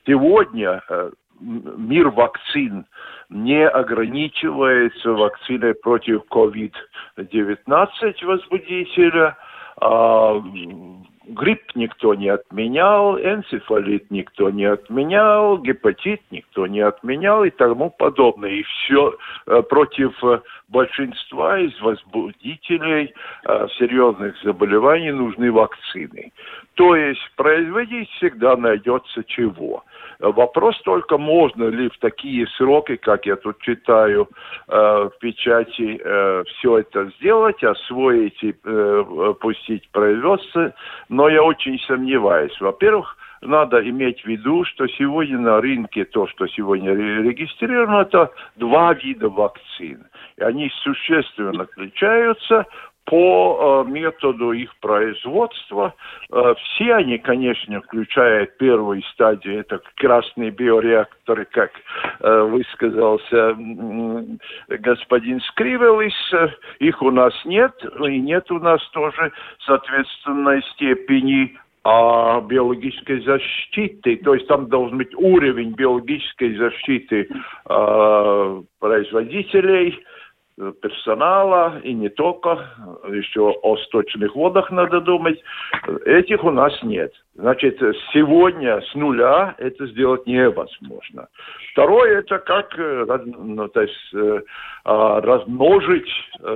сегодня 0.07 0.83
э, 0.89 1.11
мир 1.41 2.09
вакцин 2.09 2.87
не 3.29 3.67
ограничивается 3.67 5.13
вакциной 5.13 5.75
против 5.75 6.23
COVID-19 6.31 8.25
возбудителя, 8.25 9.37
а 9.81 10.43
грипп 11.27 11.75
никто 11.75 12.15
не 12.15 12.29
отменял, 12.29 13.19
энцефалит 13.19 14.11
никто 14.11 14.51
не 14.51 14.65
отменял, 14.65 15.59
гепатит 15.59 16.21
никто 16.31 16.67
не 16.67 16.81
отменял 16.81 17.45
и 17.45 17.51
тому 17.51 17.91
подобное. 17.91 18.51
И 18.51 18.63
все 18.63 19.17
э, 19.47 19.63
против 19.63 20.13
э, 20.25 20.41
большинства 20.69 21.59
из 21.59 21.79
возбудителей 21.81 23.15
э, 23.45 23.67
серьезных 23.79 24.35
заболеваний 24.43 25.13
нужны 25.13 25.51
вакцины. 25.51 26.33
То 26.75 26.97
есть 26.97 27.21
производить 27.37 28.11
всегда 28.13 28.57
найдется 28.57 29.23
чего. 29.25 29.85
Вопрос 30.19 30.81
только, 30.83 31.19
можно 31.19 31.65
ли 31.65 31.89
в 31.89 31.99
такие 31.99 32.47
сроки, 32.57 32.97
как 32.97 33.27
я 33.27 33.37
тут 33.37 33.61
читаю 33.61 34.29
в 34.67 35.13
печати, 35.21 36.01
все 36.47 36.79
это 36.79 37.11
сделать, 37.17 37.63
освоить 37.63 38.43
и 38.43 38.55
пустить 39.41 39.89
производство, 39.91 40.73
но 41.15 41.29
я 41.29 41.43
очень 41.43 41.79
сомневаюсь. 41.87 42.61
Во-первых, 42.61 43.17
надо 43.41 43.89
иметь 43.89 44.23
в 44.23 44.27
виду, 44.27 44.65
что 44.65 44.89
сегодня 44.89 45.39
на 45.39 45.61
рынке 45.61 46.05
то, 46.05 46.27
что 46.27 46.47
сегодня 46.49 46.93
регистрировано, 46.93 48.03
это 48.03 48.33
два 48.57 48.93
вида 48.95 49.29
вакцин. 49.29 50.07
И 50.37 50.43
они 50.43 50.71
существенно 50.83 51.63
отличаются 51.63 52.67
по 53.07 53.85
э, 53.87 53.91
методу 53.91 54.53
их 54.53 54.75
производства. 54.81 55.95
Э, 56.31 56.55
все 56.57 56.95
они, 56.95 57.19
конечно, 57.19 57.81
включают 57.83 58.57
первую 58.57 59.03
стадию, 59.13 59.61
это 59.61 59.81
красные 59.97 60.51
биореакторы, 60.51 61.45
как 61.45 61.71
э, 62.21 62.43
высказался 62.43 63.57
господин 64.69 65.41
Скривелис. 65.41 66.15
Их 66.79 67.03
у 67.03 67.11
нас 67.11 67.35
нет, 67.45 67.73
и 68.07 68.19
нет 68.19 68.51
у 68.51 68.59
нас 68.59 68.81
тоже 68.91 69.33
соответственной 69.67 70.63
степени 70.75 71.59
а 71.87 72.41
биологической 72.41 73.21
защиты, 73.21 74.17
то 74.17 74.33
есть 74.33 74.47
там 74.47 74.69
должен 74.69 74.97
быть 74.97 75.15
уровень 75.17 75.73
биологической 75.73 76.57
защиты 76.57 77.29
э, 77.69 78.63
производителей, 78.81 79.91
Э, 79.91 80.01
персонала 80.57 81.81
и 81.83 81.93
не 81.93 82.09
только, 82.09 82.69
еще 83.09 83.55
о 83.63 83.77
сточных 83.79 84.35
водах 84.35 84.71
надо 84.71 85.01
думать. 85.01 85.41
Этих 86.05 86.45
у 86.45 86.51
нас 86.51 86.73
нет. 86.83 87.13
Значит, 87.35 87.81
сегодня 88.13 88.81
с 88.81 88.95
нуля 88.95 89.57
это 89.59 89.87
сделать 89.87 90.25
невозможно. 90.27 91.27
Второе, 91.73 92.21
это 92.21 92.39
как 92.39 92.79
э, 92.79 93.05
ну, 93.27 93.67
то 93.67 93.83
есть, 93.83 94.15
э, 94.15 94.41
а, 94.85 95.21
размножить 95.21 96.09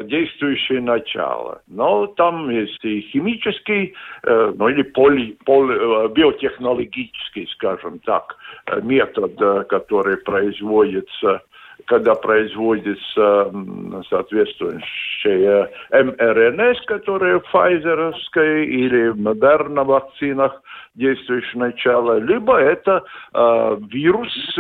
действующее 0.04 0.80
начало. 0.80 1.62
Но 1.66 2.06
там 2.06 2.48
есть 2.50 2.84
и 2.84 3.00
химический, 3.00 3.94
ну 4.22 4.68
или 4.68 4.82
поли, 4.82 5.36
поли, 5.44 6.08
биотехнологический, 6.12 7.48
скажем 7.54 7.98
так, 8.00 8.36
метод, 8.82 9.34
который 9.68 10.18
производится 10.18 11.42
когда 11.86 12.14
производится 12.14 13.52
соответствующая 14.08 15.70
МРНС, 15.90 16.80
которая 16.86 17.40
файзеровская 17.40 18.64
или 18.64 19.10
модерна 19.10 19.84
вакцинах 19.84 20.60
действующее 20.94 21.60
начало, 21.60 22.18
либо 22.18 22.58
это 22.58 23.04
э, 23.32 23.76
вирус, 23.90 24.58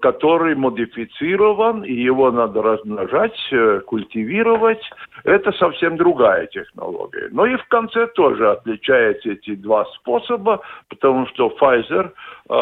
который 0.00 0.54
модифицирован, 0.54 1.84
и 1.84 1.92
его 1.92 2.30
надо 2.30 2.62
размножать, 2.62 3.36
э, 3.52 3.80
культивировать. 3.86 4.80
Это 5.24 5.52
совсем 5.52 5.96
другая 5.96 6.46
технология. 6.46 7.28
Но 7.30 7.44
и 7.46 7.56
в 7.56 7.64
конце 7.68 8.06
тоже 8.08 8.50
отличаются 8.50 9.32
эти 9.32 9.54
два 9.54 9.84
способа, 9.96 10.60
потому 10.88 11.26
что 11.26 11.54
Pfizer, 11.60 12.10
э, 12.48 12.52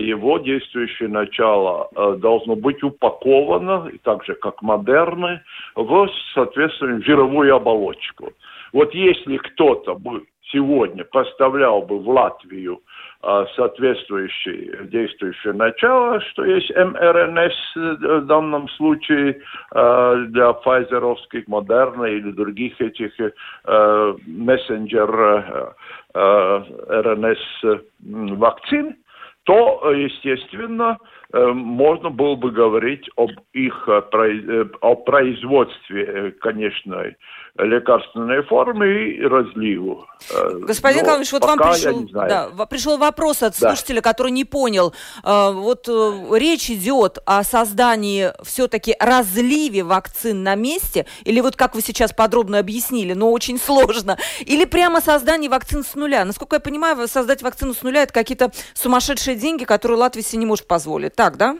его 0.00 0.38
действующее 0.38 1.08
начало 1.08 1.88
э, 1.94 2.16
должно 2.18 2.56
быть 2.56 2.82
упаковано, 2.82 3.90
так 4.02 4.24
же 4.24 4.34
как 4.34 4.60
модерны, 4.62 5.40
в, 5.76 6.08
соответственно, 6.34 7.00
жировую 7.02 7.54
оболочку. 7.54 8.32
Вот 8.72 8.92
если 8.94 9.36
кто-то 9.36 9.94
бы 9.94 10.24
сегодня 10.50 11.04
поставлял 11.04 11.82
бы 11.82 11.98
в 11.98 12.08
Латвию 12.08 12.80
а, 13.24 13.46
соответствующее 13.54 14.88
действующее 14.88 15.52
начало, 15.52 16.20
что 16.22 16.44
есть 16.44 16.70
МРНС 16.70 17.54
э, 17.76 18.18
в 18.18 18.26
данном 18.26 18.68
случае 18.70 19.40
а, 19.70 20.16
для 20.26 20.52
файзеровских, 20.54 21.46
Модерна 21.46 22.06
или 22.06 22.32
других 22.32 22.80
этих 22.80 23.12
э, 23.20 24.14
мессенджер 24.26 25.74
э, 26.14 26.62
РНС 26.88 27.80
вакцин, 28.00 28.96
то, 29.44 29.92
естественно, 29.92 30.98
можно 31.32 32.10
было 32.10 32.34
бы 32.34 32.50
говорить 32.50 33.08
об 33.16 33.30
их 33.52 33.88
о 33.88 34.94
производстве 34.94 36.32
конечной 36.40 37.16
лекарственной 37.58 38.42
формы 38.44 39.10
и 39.10 39.22
разливу. 39.22 40.06
Э, 40.30 40.58
Господин 40.60 41.02
Николаевич, 41.02 41.32
вот 41.32 41.44
вам 41.44 41.58
пришел, 41.58 42.08
да, 42.10 42.48
пришел 42.68 42.96
вопрос 42.96 43.42
от 43.42 43.54
слушателя, 43.54 43.96
да. 43.96 44.10
который 44.10 44.32
не 44.32 44.44
понял. 44.44 44.94
Э, 45.22 45.50
вот 45.52 45.86
э, 45.86 46.38
речь 46.38 46.70
идет 46.70 47.18
о 47.26 47.44
создании 47.44 48.30
все-таки 48.42 48.96
разливе 48.98 49.82
вакцин 49.82 50.42
на 50.42 50.54
месте, 50.54 51.04
или 51.24 51.40
вот 51.40 51.56
как 51.56 51.74
вы 51.74 51.82
сейчас 51.82 52.14
подробно 52.14 52.58
объяснили, 52.58 53.12
но 53.12 53.30
очень 53.30 53.58
сложно, 53.58 54.16
или 54.40 54.64
прямо 54.64 55.02
создание 55.02 55.50
вакцин 55.50 55.84
с 55.84 55.94
нуля. 55.94 56.24
Насколько 56.24 56.56
я 56.56 56.60
понимаю, 56.60 57.06
создать 57.06 57.42
вакцину 57.42 57.74
с 57.74 57.82
нуля– 57.82 58.02
это 58.04 58.14
какие-то 58.14 58.50
сумасшедшие 58.72 59.36
деньги, 59.36 59.64
которые 59.64 59.98
Латвия 59.98 60.22
себе 60.22 60.38
не 60.38 60.46
может 60.46 60.66
позволить. 60.66 61.14
Так, 61.22 61.36
да? 61.36 61.56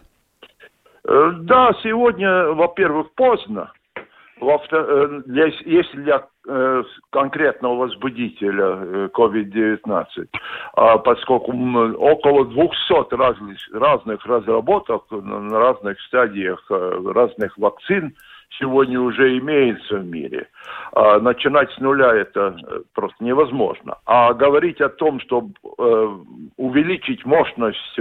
Да, 1.05 1.72
сегодня, 1.85 2.46
во-первых, 2.48 3.12
поздно. 3.14 3.70
Э, 4.40 5.22
если 5.27 6.01
для 6.03 6.27
э, 6.48 6.83
конкретного 7.11 7.77
возбудителя 7.77 8.64
э, 8.64 9.09
COVID-19, 9.14 10.05
а 10.75 10.98
поскольку 10.98 11.53
около 11.53 12.46
200 12.46 13.14
разных, 13.14 13.59
разных 13.72 14.27
разработок 14.27 15.05
на 15.12 15.61
разных 15.61 16.01
стадиях 16.01 16.61
разных 16.68 17.57
вакцин 17.57 18.16
сегодня 18.58 19.00
уже 19.00 19.38
имеется 19.38 19.96
в 19.96 20.04
мире. 20.04 20.48
А 20.92 21.18
начинать 21.20 21.70
с 21.72 21.78
нуля 21.78 22.14
это 22.14 22.56
просто 22.94 23.22
невозможно. 23.24 23.98
А 24.06 24.32
говорить 24.32 24.80
о 24.80 24.88
том, 24.88 25.20
чтобы 25.20 25.52
увеличить 26.56 27.24
мощность 27.24 27.98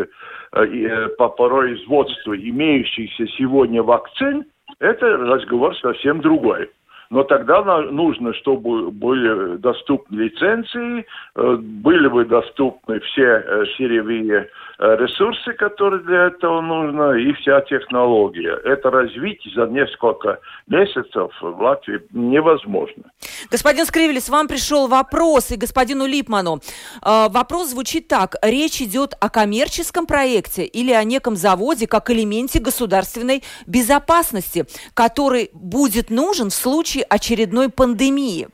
по 0.51 1.29
производству 1.29 2.35
имеющихся 2.35 3.27
сегодня 3.37 3.81
вакцин– 3.83 4.45
это 4.79 5.05
разговор 5.17 5.75
совсем 5.77 6.21
другой. 6.21 6.69
Но 7.11 7.23
тогда 7.23 7.61
нужно, 7.81 8.33
чтобы 8.35 8.89
были 8.89 9.57
доступны 9.57 10.15
лицензии, 10.15 11.05
э, 11.35 11.55
были 11.57 12.07
бы 12.07 12.23
доступны 12.23 13.01
все 13.01 13.23
э, 13.23 13.65
сырьевые 13.75 14.43
э, 14.43 14.47
ресурсы, 14.81 15.53
которые 15.53 16.01
для 16.03 16.27
этого 16.27 16.59
нужны, 16.59 17.21
и 17.21 17.33
вся 17.33 17.61
технология. 17.61 18.59
Это 18.63 18.89
развить 18.89 19.41
за 19.55 19.67
несколько 19.67 20.39
месяцев 20.65 21.31
в 21.39 21.61
Латвии 21.61 22.01
невозможно. 22.11 23.03
Господин 23.51 23.85
Скривелес, 23.85 24.27
вам 24.29 24.47
пришел 24.47 24.87
вопрос, 24.87 25.51
и 25.51 25.55
господину 25.55 26.07
Липману. 26.07 26.61
Вопрос 27.03 27.69
звучит 27.69 28.07
так. 28.07 28.37
Речь 28.41 28.81
идет 28.81 29.13
о 29.19 29.29
коммерческом 29.29 30.07
проекте 30.07 30.65
или 30.65 30.91
о 30.91 31.03
неком 31.03 31.35
заводе 31.35 31.85
как 31.85 32.09
элементе 32.09 32.59
государственной 32.59 33.43
безопасности, 33.67 34.65
который 34.95 35.51
будет 35.53 36.09
нужен 36.09 36.49
в 36.49 36.55
случае 36.55 37.03
очередной 37.03 37.69
пандемии, 37.69 38.47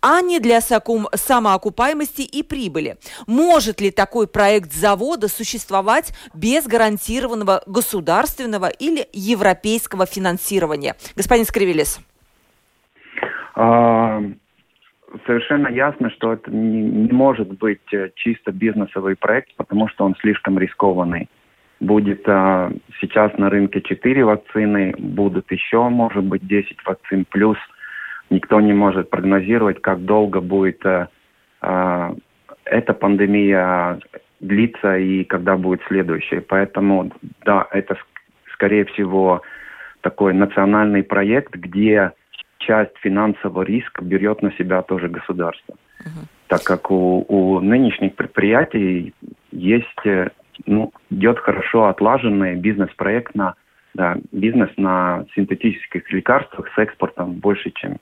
а 0.00 0.20
не 0.20 0.38
для 0.38 0.60
самоокупаемости 0.60 2.22
и 2.22 2.44
прибыли. 2.44 2.98
Может 3.26 3.80
ли 3.80 3.90
такой 3.90 4.28
проект 4.28 4.72
завода 4.72 5.26
существовать 5.26 5.71
без 6.34 6.66
гарантированного 6.66 7.62
государственного 7.66 8.68
или 8.68 9.06
европейского 9.12 10.06
финансирования? 10.06 10.94
Господин 11.16 11.44
Скривелес. 11.44 12.00
А, 13.54 14.22
совершенно 15.26 15.68
ясно, 15.68 16.10
что 16.10 16.32
это 16.32 16.50
не, 16.50 16.82
не 16.82 17.12
может 17.12 17.48
быть 17.58 17.92
э, 17.92 18.10
чисто 18.14 18.52
бизнесовый 18.52 19.16
проект, 19.16 19.54
потому 19.56 19.88
что 19.88 20.04
он 20.04 20.16
слишком 20.20 20.58
рискованный. 20.58 21.28
Будет 21.80 22.22
а, 22.26 22.72
сейчас 23.00 23.36
на 23.38 23.50
рынке 23.50 23.80
4 23.80 24.24
вакцины, 24.24 24.94
будут 24.98 25.50
еще, 25.50 25.88
может 25.88 26.24
быть, 26.24 26.46
10 26.46 26.76
вакцин, 26.84 27.26
плюс 27.28 27.58
никто 28.30 28.60
не 28.60 28.72
может 28.72 29.10
прогнозировать, 29.10 29.80
как 29.82 30.04
долго 30.04 30.40
будет 30.40 30.84
э, 30.86 31.06
эта 32.64 32.94
пандемия, 32.94 33.98
длится 34.42 34.98
и 34.98 35.24
когда 35.24 35.56
будет 35.56 35.80
следующее. 35.88 36.42
Поэтому, 36.42 37.10
да, 37.44 37.66
это, 37.70 37.96
скорее 38.52 38.84
всего, 38.84 39.40
такой 40.02 40.34
национальный 40.34 41.02
проект, 41.02 41.54
где 41.54 42.12
часть 42.58 42.96
финансового 42.98 43.62
риска 43.62 44.04
берет 44.04 44.42
на 44.42 44.52
себя 44.52 44.82
тоже 44.82 45.08
государство. 45.08 45.74
Uh-huh. 46.00 46.26
Так 46.48 46.64
как 46.64 46.90
у, 46.90 47.24
у 47.26 47.60
нынешних 47.60 48.14
предприятий 48.14 49.14
есть, 49.50 50.06
э, 50.06 50.28
ну, 50.66 50.92
идет 51.10 51.38
хорошо 51.38 51.86
отлаженный 51.86 52.56
бизнес-проект 52.56 53.34
на 53.34 53.54
да, 53.94 54.16
бизнес 54.32 54.70
на 54.76 55.26
синтетических 55.34 56.10
лекарствах 56.10 56.68
с 56.74 56.78
экспортом 56.78 57.34
больше, 57.34 57.70
чем 57.74 57.98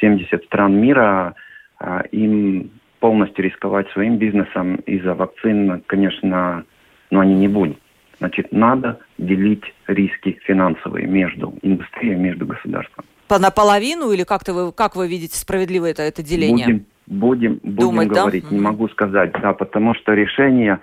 70 0.00 0.44
стран 0.44 0.80
мира. 0.80 1.34
А, 1.78 2.00
им 2.10 2.70
полностью 3.00 3.44
рисковать 3.44 3.88
своим 3.90 4.16
бизнесом 4.16 4.76
из-за 4.86 5.14
вакцин, 5.14 5.82
конечно, 5.86 6.64
но 7.10 7.20
они 7.20 7.34
не 7.34 7.48
будут. 7.48 7.78
Значит, 8.18 8.52
надо 8.52 8.98
делить 9.16 9.62
риски 9.86 10.38
финансовые 10.44 11.06
между 11.06 11.54
индустрией, 11.62 12.16
между 12.16 12.46
государством. 12.46 13.04
По 13.28 13.38
наполовину 13.38 14.10
или 14.10 14.24
как-то 14.24 14.54
вы, 14.54 14.72
как 14.72 14.96
вы 14.96 15.06
видите 15.06 15.38
справедливо 15.38 15.86
это, 15.86 16.02
это 16.02 16.22
деление? 16.22 16.66
Будем, 16.66 16.86
будем, 17.06 17.60
будем 17.62 17.76
Думать, 17.76 18.08
говорить, 18.08 18.44
да? 18.48 18.56
не 18.56 18.60
могу 18.60 18.88
сказать, 18.88 19.32
да, 19.40 19.52
потому 19.52 19.94
что 19.94 20.14
решение, 20.14 20.80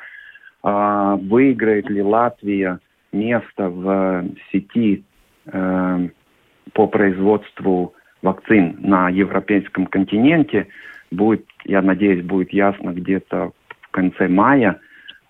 э, 0.63 1.17
выиграет 1.21 1.89
ли 1.89 2.01
Латвия 2.01 2.79
место 3.11 3.69
в 3.69 4.25
сети 4.51 5.03
э, 5.47 6.09
по 6.73 6.87
производству 6.87 7.93
вакцин 8.21 8.77
на 8.79 9.09
европейском 9.09 9.85
континенте, 9.85 10.67
будет, 11.11 11.45
я 11.65 11.81
надеюсь, 11.81 12.23
будет 12.23 12.51
ясно 12.53 12.91
где-то 12.91 13.51
в 13.81 13.91
конце 13.91 14.27
мая, 14.27 14.79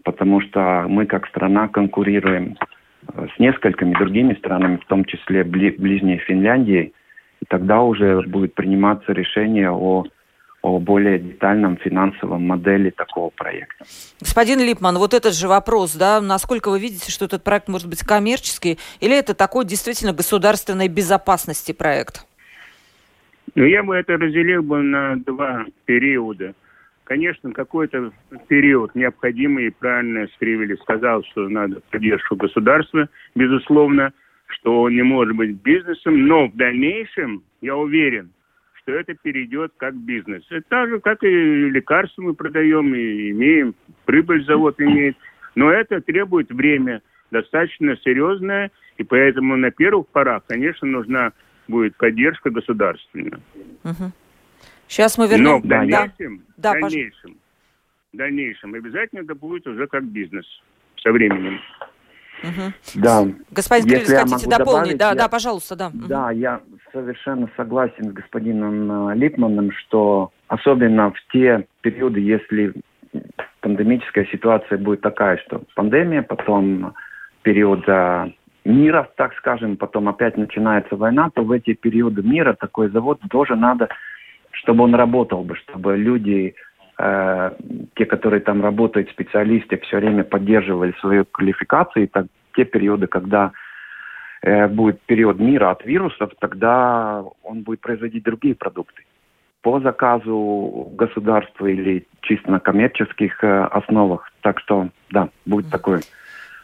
потому 0.04 0.42
что 0.42 0.86
мы 0.88 1.06
как 1.06 1.28
страна 1.28 1.68
конкурируем 1.68 2.58
э, 3.14 3.28
с 3.36 3.40
несколькими 3.40 3.94
другими 3.94 4.34
странами, 4.36 4.78
в 4.78 4.86
том 4.86 5.06
числе 5.06 5.44
бли, 5.44 5.72
ближней 5.72 6.18
Финляндией, 6.20 6.94
и 7.42 7.46
тогда 7.48 7.82
уже 7.82 8.22
будет 8.22 8.54
приниматься 8.54 9.12
решение 9.12 9.72
о 9.72 10.06
о 10.66 10.80
более 10.80 11.20
детальном 11.20 11.78
финансовом 11.78 12.48
модели 12.48 12.90
такого 12.90 13.30
проекта. 13.30 13.86
Господин 14.20 14.60
Липман, 14.60 14.98
вот 14.98 15.14
этот 15.14 15.36
же 15.36 15.48
вопрос, 15.48 15.94
да, 15.94 16.20
насколько 16.20 16.72
вы 16.72 16.80
видите, 16.80 17.12
что 17.12 17.26
этот 17.26 17.44
проект 17.44 17.68
может 17.68 17.88
быть 17.88 18.00
коммерческий, 18.00 18.80
или 19.00 19.16
это 19.16 19.36
такой 19.36 19.66
действительно 19.66 20.12
государственной 20.12 20.88
безопасности 20.88 21.72
проект? 21.72 22.26
Ну, 23.56 23.64
я 23.64 23.84
бы 23.84 23.96
это 23.96 24.18
разделил 24.18 24.62
бы 24.64 24.82
на 24.82 25.16
два 25.16 25.66
периода. 25.86 26.54
Конечно, 27.06 27.52
какой-то 27.52 28.12
период 28.48 28.94
необходимый, 28.96 29.68
и 29.68 29.70
правильно 29.70 30.28
Скривели 30.36 30.76
сказал, 30.76 31.24
что 31.24 31.48
надо 31.48 31.82
поддержку 31.90 32.36
государства, 32.36 33.08
безусловно, 33.34 34.12
что 34.48 34.82
он 34.82 34.96
не 34.96 35.04
может 35.04 35.36
быть 35.36 35.62
бизнесом, 35.62 36.28
но 36.28 36.48
в 36.48 36.56
дальнейшем, 36.56 37.44
я 37.62 37.78
уверен, 37.78 38.32
что 38.74 38.92
это 38.92 39.14
перейдет 39.14 39.72
как 39.78 39.96
бизнес. 39.96 40.44
Это 40.50 40.66
так 40.68 40.90
же, 40.90 41.00
как 41.00 41.24
и 41.24 41.28
лекарства 41.28 42.24
мы 42.24 42.34
продаем 42.34 42.94
и 42.94 43.32
имеем, 43.32 43.74
прибыль 44.06 44.44
завод 44.46 44.82
имеет. 44.82 45.16
Но 45.54 45.72
это 45.72 46.02
требует 46.02 46.52
время 46.52 47.02
достаточно 47.32 47.96
серьезное, 47.98 48.72
и 48.98 49.04
поэтому 49.04 49.56
на 49.56 49.72
первых 49.72 50.08
порах, 50.08 50.44
конечно, 50.48 50.88
нужна 50.88 51.32
будет 51.68 51.96
поддержка 51.98 52.50
государственная. 52.50 53.40
Угу. 53.84 54.12
Сейчас 54.88 55.18
мы 55.18 55.28
вернем... 55.28 55.46
Но 55.46 55.60
в 55.60 55.68
дальнейшем, 55.68 56.42
да. 56.58 56.74
в 56.74 56.82
дальнейшем, 56.82 57.38
в 58.14 58.18
дальнейшем 58.18 58.74
обязательно 58.74 59.20
это 59.22 59.36
будет 59.36 59.68
уже 59.68 59.88
как 59.88 60.04
бизнес 60.06 60.46
со 61.02 61.12
временем. 61.12 61.60
Угу. 62.44 63.02
Да. 63.02 63.26
Господин 63.52 63.88
Кириллович, 63.88 64.32
хотите 64.32 64.50
дополнить? 64.50 64.98
Добавить, 64.98 64.98
да, 64.98 65.10
я, 65.10 65.16
да, 65.16 65.28
пожалуйста, 65.28 65.76
да. 65.76 65.92
Да, 65.94 66.28
угу. 66.28 66.38
я 66.38 66.62
совершенно 66.92 67.50
согласен 67.56 68.10
с 68.10 68.14
господином 68.14 69.10
э, 69.10 69.16
Липманом, 69.16 69.72
что 69.72 70.32
особенно 70.48 71.12
в 71.12 71.32
те 71.32 71.68
периоды, 71.82 72.20
если 72.20 72.74
пандемическая 73.62 74.26
ситуация 74.26 74.78
будет 74.78 75.02
такая, 75.02 75.38
что 75.46 75.64
пандемия, 75.76 76.22
потом 76.22 76.94
период 77.42 77.84
мира, 78.66 79.10
так 79.16 79.34
скажем, 79.36 79.78
потом 79.78 80.10
опять 80.10 80.38
начинается 80.38 80.96
война, 80.96 81.30
то 81.34 81.44
в 81.44 81.52
эти 81.52 81.74
периоды 81.74 82.24
мира 82.24 82.54
такой 82.54 82.90
завод 82.90 83.20
тоже 83.30 83.56
надо, 83.56 83.90
чтобы 84.52 84.84
он 84.84 84.96
работал 84.96 85.44
бы, 85.44 85.56
чтобы 85.56 85.96
люди, 85.96 86.56
э, 86.98 87.52
те, 87.96 88.06
которые 88.06 88.42
там 88.42 88.62
работают, 88.62 89.10
специалисты, 89.12 89.78
все 89.78 89.98
время 89.98 90.24
поддерживали 90.24 90.94
свою 91.00 91.26
квалификацию. 91.26 92.06
И 92.06 92.08
так, 92.08 92.26
те 92.56 92.66
периоды, 92.66 93.08
когда 93.08 93.52
э, 94.42 94.68
будет 94.68 95.00
период 95.02 95.40
мира 95.40 95.72
от 95.72 95.86
вирусов, 95.86 96.32
тогда 96.40 97.24
он 97.44 97.62
будет 97.62 97.82
производить 97.82 98.24
другие 98.24 98.56
продукты 98.56 99.04
по 99.62 99.80
заказу 99.80 100.92
государства 100.94 101.66
или 101.66 102.06
чисто 102.22 102.52
на 102.52 102.60
коммерческих 102.60 103.44
э, 103.44 103.64
основах. 103.66 104.32
Так 104.42 104.60
что, 104.60 104.90
да, 105.10 105.30
будет 105.46 105.70
такое 105.72 106.02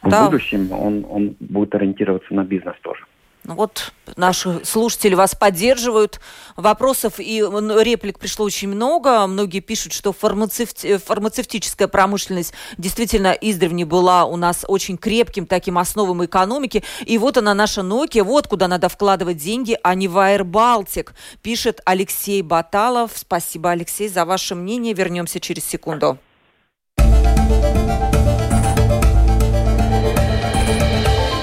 в 0.01 0.09
да. 0.09 0.25
будущем 0.25 0.71
он, 0.71 1.05
он 1.09 1.35
будет 1.39 1.75
ориентироваться 1.75 2.33
на 2.33 2.43
бизнес 2.43 2.75
тоже. 2.81 3.05
Ну 3.43 3.55
вот 3.55 3.91
наши 4.17 4.63
слушатели 4.63 5.15
вас 5.15 5.33
поддерживают. 5.33 6.19
Вопросов 6.55 7.15
и 7.17 7.39
реплик 7.39 8.19
пришло 8.19 8.45
очень 8.45 8.67
много. 8.69 9.25
Многие 9.25 9.61
пишут, 9.61 9.93
что 9.93 10.13
фармацевти... 10.13 10.97
фармацевтическая 10.97 11.87
промышленность 11.87 12.53
действительно 12.77 13.31
издревле 13.31 13.85
была 13.85 14.25
у 14.25 14.35
нас 14.35 14.63
очень 14.67 14.95
крепким 14.97 15.47
таким 15.47 15.79
основом 15.79 16.23
экономики. 16.23 16.83
И 17.05 17.17
вот 17.17 17.37
она, 17.37 17.55
наша 17.55 17.81
Nokia, 17.81 18.23
вот 18.23 18.47
куда 18.47 18.67
надо 18.67 18.89
вкладывать 18.89 19.37
деньги, 19.37 19.75
а 19.81 19.95
не 19.95 20.07
в 20.07 20.17
Baltic, 20.17 21.09
пишет 21.41 21.81
Алексей 21.83 22.43
Баталов. 22.43 23.13
Спасибо, 23.15 23.71
Алексей, 23.71 24.07
за 24.07 24.25
ваше 24.25 24.53
мнение. 24.53 24.93
Вернемся 24.93 25.39
через 25.39 25.65
секунду. 25.65 26.19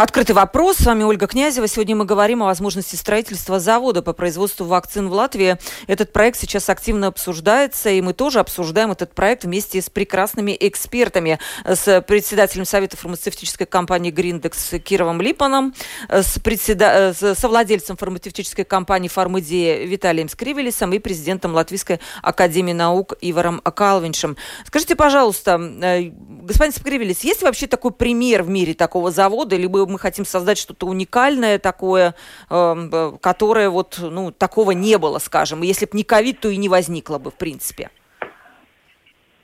Открытый 0.00 0.34
вопрос. 0.34 0.78
С 0.78 0.86
вами 0.86 1.02
Ольга 1.02 1.26
Князева. 1.26 1.68
Сегодня 1.68 1.94
мы 1.94 2.06
говорим 2.06 2.42
о 2.42 2.46
возможности 2.46 2.96
строительства 2.96 3.60
завода 3.60 4.00
по 4.00 4.14
производству 4.14 4.64
вакцин 4.64 5.10
в 5.10 5.12
Латвии. 5.12 5.58
Этот 5.88 6.10
проект 6.10 6.38
сейчас 6.38 6.70
активно 6.70 7.08
обсуждается, 7.08 7.90
и 7.90 8.00
мы 8.00 8.14
тоже 8.14 8.40
обсуждаем 8.40 8.92
этот 8.92 9.12
проект 9.12 9.44
вместе 9.44 9.82
с 9.82 9.90
прекрасными 9.90 10.56
экспертами. 10.58 11.38
С 11.66 12.00
председателем 12.00 12.64
Совета 12.64 12.96
фармацевтической 12.96 13.66
компании 13.66 14.10
«Гриндекс» 14.10 14.70
Кировом 14.82 15.20
Липаном, 15.20 15.74
с 16.08 16.38
председа... 16.38 17.12
совладельцем 17.14 17.98
фармацевтической 17.98 18.64
компании 18.64 19.08
«Фармидея» 19.08 19.84
Виталием 19.84 20.30
Скривелисом 20.30 20.94
и 20.94 20.98
президентом 20.98 21.52
Латвийской 21.52 22.00
академии 22.22 22.72
наук 22.72 23.16
Иваром 23.20 23.60
Калвиншем. 23.60 24.38
Скажите, 24.66 24.96
пожалуйста, 24.96 25.60
э, 25.60 26.04
господин 26.04 26.72
Скривелис, 26.72 27.20
есть 27.20 27.42
вообще 27.42 27.66
такой 27.66 27.90
пример 27.90 28.44
в 28.44 28.48
мире 28.48 28.72
такого 28.72 29.10
завода, 29.10 29.56
либо 29.56 29.89
мы 29.90 29.98
хотим 29.98 30.24
создать 30.24 30.58
что-то 30.58 30.86
уникальное 30.86 31.58
такое, 31.58 32.14
эм, 32.50 32.90
э, 32.92 33.12
которое 33.20 33.68
вот, 33.68 33.98
ну, 34.00 34.30
такого 34.30 34.70
не 34.70 34.98
было, 34.98 35.18
скажем. 35.18 35.62
Если 35.62 35.86
бы 35.86 35.92
не 35.94 36.04
ковид, 36.04 36.40
то 36.40 36.48
и 36.48 36.56
не 36.56 36.68
возникло 36.68 37.18
бы, 37.18 37.30
в 37.30 37.36
принципе. 37.36 37.90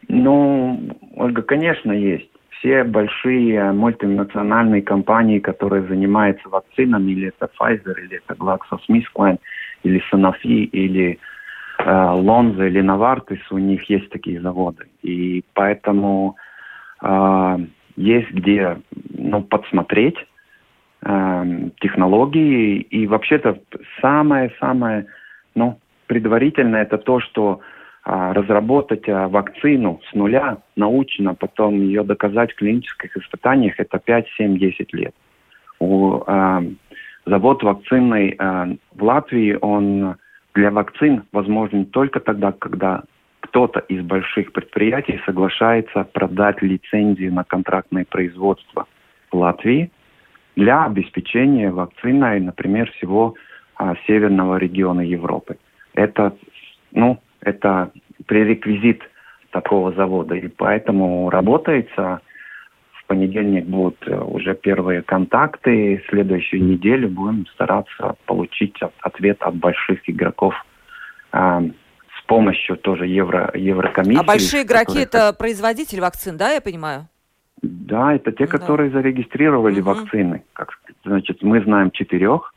Ну, 0.08 0.96
Ольга, 1.16 1.42
конечно, 1.42 1.92
есть. 1.92 2.30
Все 2.58 2.84
большие 2.84 3.72
мультинациональные 3.72 4.82
компании, 4.82 5.40
которые 5.40 5.86
занимаются 5.86 6.48
вакцинами, 6.48 7.12
или 7.12 7.28
это 7.28 7.50
Pfizer, 7.58 7.94
или 8.00 8.20
это 8.24 8.34
GlaxoSmithKline, 8.34 9.38
или 9.82 10.02
Sanofi, 10.10 10.64
или 10.64 11.18
э, 11.78 11.84
Lonza, 11.84 12.66
или 12.66 12.80
Novartis, 12.80 13.40
у 13.50 13.58
них 13.58 13.90
есть 13.90 14.08
такие 14.10 14.40
заводы. 14.40 14.86
И 15.02 15.44
поэтому 15.52 16.36
э, 17.02 17.58
есть 17.96 18.30
где 18.30 18.78
ну, 19.10 19.42
подсмотреть 19.42 20.16
технологии. 21.02 22.80
И 22.80 23.06
вообще-то 23.06 23.60
самое-самое 24.00 25.06
ну, 25.56 25.78
предварительное 26.06 26.82
это 26.82 26.98
то, 26.98 27.20
что 27.20 27.60
э, 28.04 28.32
разработать 28.32 29.08
э, 29.08 29.26
вакцину 29.26 30.00
с 30.08 30.14
нуля 30.14 30.58
научно, 30.76 31.34
потом 31.34 31.80
ее 31.80 32.04
доказать 32.04 32.52
в 32.52 32.56
клинических 32.56 33.16
испытаниях, 33.16 33.80
это 33.80 33.98
5, 33.98 34.26
7, 34.36 34.58
10 34.58 34.92
лет. 34.94 35.14
У, 35.80 36.22
э, 36.26 36.60
завод 37.24 37.62
вакцинный 37.62 38.36
э, 38.38 38.76
в 38.94 39.02
Латвии, 39.02 39.58
он 39.60 40.16
для 40.54 40.70
вакцин 40.70 41.24
возможен 41.32 41.86
только 41.86 42.20
тогда, 42.20 42.52
когда 42.52 43.02
кто-то 43.40 43.80
из 43.80 44.02
больших 44.02 44.52
предприятий 44.52 45.20
соглашается 45.24 46.04
продать 46.04 46.62
лицензию 46.62 47.32
на 47.32 47.44
контрактное 47.44 48.04
производство 48.08 48.86
в 49.30 49.36
Латвии, 49.36 49.90
для 50.56 50.84
обеспечения 50.84 51.70
вакциной, 51.70 52.40
например, 52.40 52.90
всего 52.92 53.34
а, 53.76 53.94
северного 54.06 54.56
региона 54.56 55.02
Европы. 55.02 55.58
Это, 55.94 56.34
ну, 56.92 57.20
это 57.40 57.92
пререквизит 58.26 59.02
такого 59.50 59.92
завода, 59.92 60.34
и 60.34 60.48
поэтому 60.48 61.30
работается. 61.30 62.20
В 62.92 63.06
понедельник 63.06 63.66
будут 63.66 63.96
э, 64.08 64.18
уже 64.18 64.56
первые 64.56 65.00
контакты, 65.02 66.02
следующую 66.08 66.64
неделю 66.64 67.08
будем 67.08 67.46
стараться 67.54 68.16
получить 68.26 68.74
ответ 69.00 69.40
от 69.42 69.54
больших 69.54 70.00
игроков 70.10 70.54
а, 71.30 71.62
с 71.62 72.26
помощью 72.26 72.76
тоже 72.76 73.06
Евро, 73.06 73.52
Еврокомиссии. 73.54 74.20
А 74.20 74.24
большие 74.24 74.62
игроки 74.64 74.98
это 74.98 75.32
производитель 75.32 76.00
вакцин, 76.00 76.36
да, 76.36 76.52
я 76.52 76.60
понимаю? 76.60 77.08
Да, 77.66 78.14
это 78.14 78.32
те, 78.32 78.46
которые 78.46 78.90
да. 78.90 78.98
зарегистрировали 79.00 79.80
угу. 79.80 79.90
вакцины. 79.90 80.42
Как, 80.52 80.78
значит, 81.04 81.42
мы 81.42 81.60
знаем 81.62 81.90
четырех. 81.90 82.54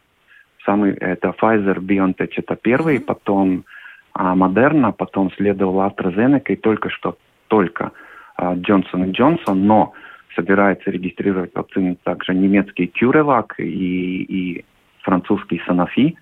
Самый 0.65 0.93
это 0.93 1.33
Pfizer, 1.41 1.79
BioNTech 1.79 2.31
это 2.35 2.55
первый, 2.55 2.97
угу. 2.97 3.05
потом 3.05 3.65
а, 4.13 4.35
Moderna, 4.35 4.91
потом 4.91 5.31
следовал 5.31 5.81
AstraZeneca 5.81 6.53
и 6.53 6.55
только 6.55 6.89
что 6.89 7.17
только 7.47 7.91
а, 8.37 8.55
Johnson 8.55 9.11
Johnson, 9.11 9.55
но 9.55 9.93
собирается 10.35 10.91
регистрировать 10.91 11.53
вакцины 11.55 11.97
также 12.03 12.33
немецкий 12.33 12.91
CureVac 13.01 13.55
и, 13.57 14.23
и 14.23 14.65
французский 15.01 15.61
Sanofi. 15.67 16.15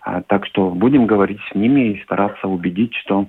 А, 0.00 0.22
так 0.22 0.46
что 0.46 0.70
будем 0.70 1.06
говорить 1.06 1.40
с 1.50 1.54
ними 1.54 1.92
и 1.92 2.02
стараться 2.02 2.48
убедить, 2.48 2.94
что 2.96 3.26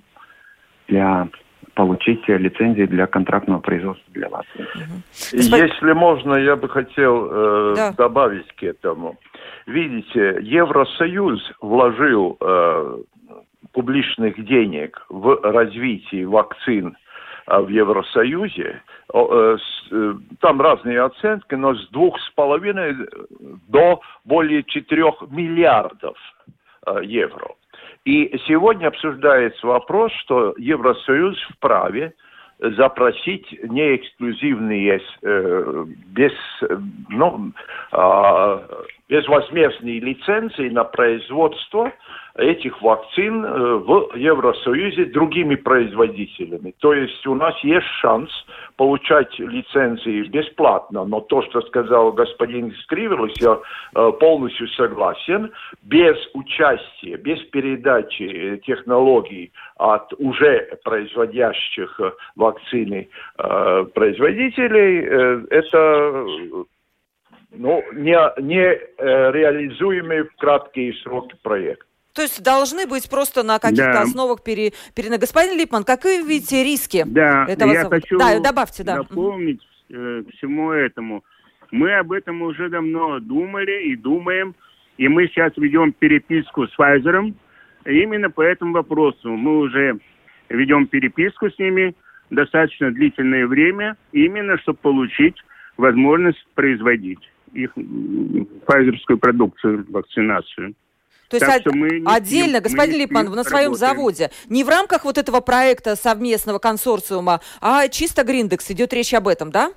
для 0.88 1.30
получить 1.74 2.28
лицензии 2.28 2.86
для 2.86 3.08
контрактного 3.08 3.60
производства 3.60 4.06
для 4.14 4.30
Латвии. 4.30 4.62
Угу. 4.62 5.02
Если 5.32 5.92
можно, 5.94 6.36
я 6.36 6.56
бы 6.56 6.70
хотел 6.70 7.28
э, 7.32 7.74
да. 7.76 7.92
добавить 7.94 8.52
к 8.56 8.64
этому. 8.64 9.18
Видите, 9.66 10.38
Евросоюз 10.42 11.42
вложил 11.62 12.38
э, 12.40 12.98
публичных 13.74 14.44
денег 14.46 15.06
в 15.10 15.40
развитие 15.44 16.28
вакцин 16.28 16.96
э, 17.48 17.60
в 17.60 17.68
Евросоюзе, 17.68 18.82
э, 19.14 19.58
э, 19.92 20.14
там 20.40 20.62
разные 20.62 21.02
оценки, 21.02 21.56
но 21.56 21.76
с 21.76 21.90
двух 21.90 22.20
с 22.20 22.30
половиной 22.32 22.96
до 23.68 24.00
более 24.24 24.64
четырех 24.64 25.22
миллиардов 25.30 26.18
евро. 27.02 27.56
И 28.06 28.38
сегодня 28.48 28.88
обсуждается 28.88 29.66
вопрос, 29.66 30.12
что 30.24 30.54
Евросоюз 30.58 31.38
вправе 31.56 32.14
запросить 32.60 33.46
неэксклюзивные, 33.64 35.02
э, 35.22 35.86
без, 36.08 36.34
ну, 37.10 37.52
э, 37.92 38.60
безвозмездные 39.10 40.00
лицензии 40.00 40.70
на 40.70 40.84
производство 40.84 41.92
этих 42.36 42.82
вакцин 42.82 43.46
э, 43.46 43.76
в 43.76 44.16
Евросоюзе 44.16 45.06
другими 45.06 45.56
производителями. 45.56 46.74
То 46.80 46.94
есть 46.94 47.26
у 47.28 47.36
нас 47.36 47.56
есть 47.64 47.86
шанс 48.02 48.32
получать 48.76 49.38
лицензии 49.38 50.24
бесплатно, 50.28 51.06
но 51.06 51.22
то, 51.22 51.44
что 51.44 51.62
сказал 51.62 52.12
господин 52.12 52.74
Скриверлис, 52.84 53.40
я 53.40 53.60
э, 53.96 54.12
полностью 54.20 54.68
согласен, 54.70 55.52
без 55.84 56.18
участия, 56.34 57.18
без 57.18 57.40
передачи 57.52 58.60
технологий 58.66 59.52
от 59.78 60.12
уже 60.18 60.80
производящих 60.84 62.00
вакцины 62.36 63.10
э, 63.38 63.86
производителей, 63.94 65.44
это 65.52 66.26
ну, 67.56 67.84
не, 67.94 68.42
не 68.42 68.80
реализуемый 69.00 70.24
в 70.24 70.36
краткие 70.38 70.94
сроки 71.04 71.36
проект. 71.44 71.86
То 72.14 72.22
есть 72.22 72.44
должны 72.44 72.86
быть 72.86 73.10
просто 73.10 73.42
на 73.44 73.58
каких-то 73.60 73.94
да. 73.94 74.02
основах 74.02 74.44
пере, 74.44 74.74
пере... 74.96 75.18
Господин 75.18 75.58
Липман, 75.58 75.84
как 75.84 76.04
вы 76.04 76.22
видите 76.22 76.64
риски 76.64 77.04
да, 77.08 77.46
этого 77.48 77.72
я 77.72 77.82
завода? 77.82 78.02
хочу 78.02 78.18
да, 78.18 78.40
добавьте, 78.40 78.84
да. 78.84 78.98
напомнить 78.98 79.62
э, 79.90 80.24
всему 80.34 80.72
этому. 80.72 81.24
Мы 81.72 81.92
об 81.96 82.12
этом 82.12 82.44
уже 82.44 82.70
давно 82.70 83.20
думали 83.20 83.86
и 83.86 83.96
думаем, 83.96 84.54
и 84.98 85.08
мы 85.08 85.28
сейчас 85.28 85.54
ведем 85.58 85.92
переписку 85.92 86.68
с 86.68 86.78
Pfizer 86.78 87.34
именно 87.86 88.30
по 88.30 88.42
этому 88.42 88.74
вопросу. 88.74 89.32
Мы 89.32 89.58
уже 89.58 90.00
ведем 90.50 90.86
переписку 90.86 91.50
с 91.50 91.58
ними 91.58 91.96
достаточно 92.30 92.92
длительное 92.92 93.48
время, 93.48 93.98
именно 94.12 94.60
чтобы 94.60 94.78
получить 94.80 95.36
возможность 95.78 96.46
производить 96.54 97.28
их 97.54 97.72
файзерскую 98.68 99.18
продукцию, 99.18 99.86
вакцинацию. 99.90 100.76
То 101.40 101.46
есть 101.46 101.64
так, 101.64 101.74
мы 101.74 102.04
отдельно, 102.06 102.58
не, 102.58 102.62
господин 102.62 103.00
Липман, 103.00 103.26
на 103.32 103.44
своем 103.44 103.72
работаем. 103.72 103.96
заводе, 103.96 104.30
не 104.50 104.64
в 104.64 104.70
рамках 104.70 105.04
вот 105.04 105.18
этого 105.18 105.40
проекта 105.40 105.96
совместного 105.96 106.60
консорциума, 106.60 107.42
а 107.60 107.88
чисто 107.88 108.24
Гриндекс, 108.24 108.70
идет 108.70 108.94
речь 108.94 109.14
об 109.16 109.28
этом, 109.28 109.52
да? 109.52 109.72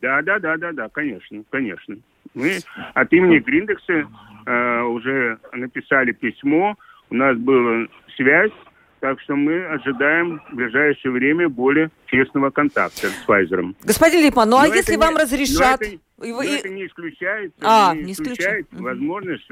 Да, 0.00 0.22
да, 0.22 0.38
да, 0.38 0.56
да, 0.56 0.72
да, 0.72 0.88
конечно, 0.88 1.42
конечно. 1.50 1.96
Мы 2.34 2.58
от 2.94 3.12
имени 3.12 3.38
Гриндекса 3.38 4.08
э, 4.46 4.82
уже 4.82 5.38
написали 5.52 6.12
письмо, 6.12 6.76
у 7.10 7.14
нас 7.14 7.36
была 7.36 7.86
связь, 8.16 8.52
так 9.00 9.20
что 9.22 9.34
мы 9.34 9.64
ожидаем 9.66 10.40
в 10.52 10.54
ближайшее 10.54 11.10
время 11.10 11.48
более 11.48 11.90
тесного 12.06 12.50
контакта 12.50 13.08
с 13.08 13.24
Pfizer. 13.26 13.74
Господин 13.82 14.20
Липман, 14.20 14.48
ну 14.48 14.56
а 14.56 14.68
но 14.68 14.74
если 14.74 14.94
вам 14.94 15.14
не, 15.14 15.20
разрешат... 15.20 15.80
Но 15.80 15.86
это, 15.86 15.98
но 16.18 16.42
это 16.42 16.68
не 16.68 16.86
исключает, 16.86 17.52
а, 17.60 17.94
не, 17.96 18.12
исключает, 18.12 18.66
исключает 18.66 18.66
возможность 18.70 19.50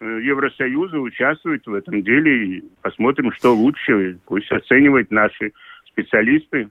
Евросоюза 0.00 0.98
участвовать 0.98 1.66
в 1.66 1.72
этом 1.72 2.02
деле 2.02 2.58
и 2.58 2.64
посмотрим, 2.82 3.32
что 3.32 3.54
лучше. 3.54 4.18
Пусть 4.26 4.50
оценивают 4.50 5.10
наши 5.10 5.52
специалисты. 5.86 6.68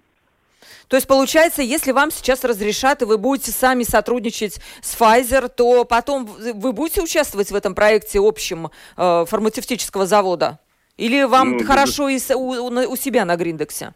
То 0.87 0.95
есть, 0.97 1.07
получается, 1.07 1.61
если 1.61 1.91
вам 1.91 2.11
сейчас 2.11 2.43
разрешат, 2.43 3.01
и 3.01 3.05
вы 3.05 3.17
будете 3.17 3.51
сами 3.51 3.83
сотрудничать 3.83 4.61
с 4.81 4.99
Pfizer, 4.99 5.49
то 5.49 5.85
потом 5.85 6.25
вы 6.25 6.73
будете 6.73 7.01
участвовать 7.01 7.51
в 7.51 7.55
этом 7.55 7.73
проекте 7.73 8.19
общем 8.19 8.67
э, 8.97 9.25
фармацевтического 9.27 10.05
завода? 10.05 10.59
Или 10.97 11.23
вам 11.23 11.57
ну, 11.57 11.63
хорошо 11.63 12.09
без... 12.09 12.29
и 12.29 12.33
у, 12.35 12.67
у 12.67 12.95
себя 12.95 13.25
на 13.25 13.35
Гриндексе? 13.35 13.93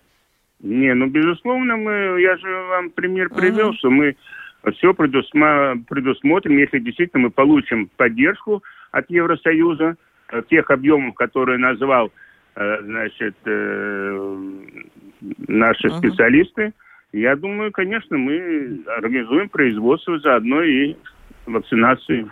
Не, 0.59 0.93
ну, 0.93 1.07
безусловно, 1.07 1.77
мы, 1.77 2.21
я 2.21 2.35
же 2.37 2.63
вам 2.69 2.89
пример 2.89 3.29
привел, 3.29 3.71
uh-huh. 3.71 3.77
что 3.77 3.89
мы 3.89 4.15
все 4.75 4.93
предусмотрим, 4.93 6.57
если 6.57 6.79
действительно 6.79 7.23
мы 7.23 7.29
получим 7.29 7.89
поддержку 7.95 8.61
от 8.91 9.09
Евросоюза, 9.09 9.95
э, 10.31 10.41
тех 10.49 10.69
объемов, 10.69 11.15
которые 11.15 11.57
назвал 11.57 12.11
э, 12.55 12.81
значит, 12.81 13.35
э, 13.45 14.37
наши 15.47 15.87
uh-huh. 15.87 15.97
специалисты, 15.97 16.73
я 17.11 17.35
думаю, 17.35 17.71
конечно, 17.71 18.17
мы 18.17 18.83
организуем 18.97 19.49
производство 19.49 20.19
заодно 20.19 20.61
и 20.63 20.95
вакцинацию. 21.45 22.31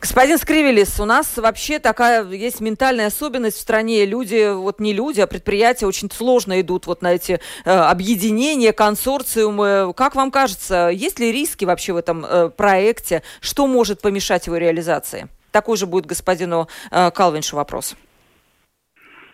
Господин 0.00 0.36
Скривелис, 0.36 0.98
у 0.98 1.04
нас 1.04 1.36
вообще 1.36 1.78
такая 1.78 2.28
есть 2.28 2.60
ментальная 2.60 3.06
особенность 3.06 3.56
в 3.56 3.60
стране. 3.60 4.04
Люди, 4.04 4.52
вот 4.52 4.80
не 4.80 4.92
люди, 4.92 5.20
а 5.20 5.28
предприятия 5.28 5.86
очень 5.86 6.10
сложно 6.10 6.60
идут 6.60 6.86
вот 6.86 7.02
на 7.02 7.14
эти 7.14 7.40
э, 7.64 7.70
объединения, 7.70 8.72
консорциумы. 8.72 9.94
Как 9.96 10.16
вам 10.16 10.32
кажется, 10.32 10.90
есть 10.92 11.20
ли 11.20 11.30
риски 11.30 11.64
вообще 11.64 11.92
в 11.92 11.96
этом 11.96 12.24
э, 12.24 12.50
проекте? 12.50 13.22
Что 13.40 13.68
может 13.68 14.02
помешать 14.02 14.48
его 14.48 14.56
реализации? 14.56 15.28
Такой 15.52 15.76
же 15.76 15.86
будет 15.86 16.06
господину 16.06 16.66
э, 16.90 17.10
Калвиншу 17.10 17.56
вопрос. 17.56 17.96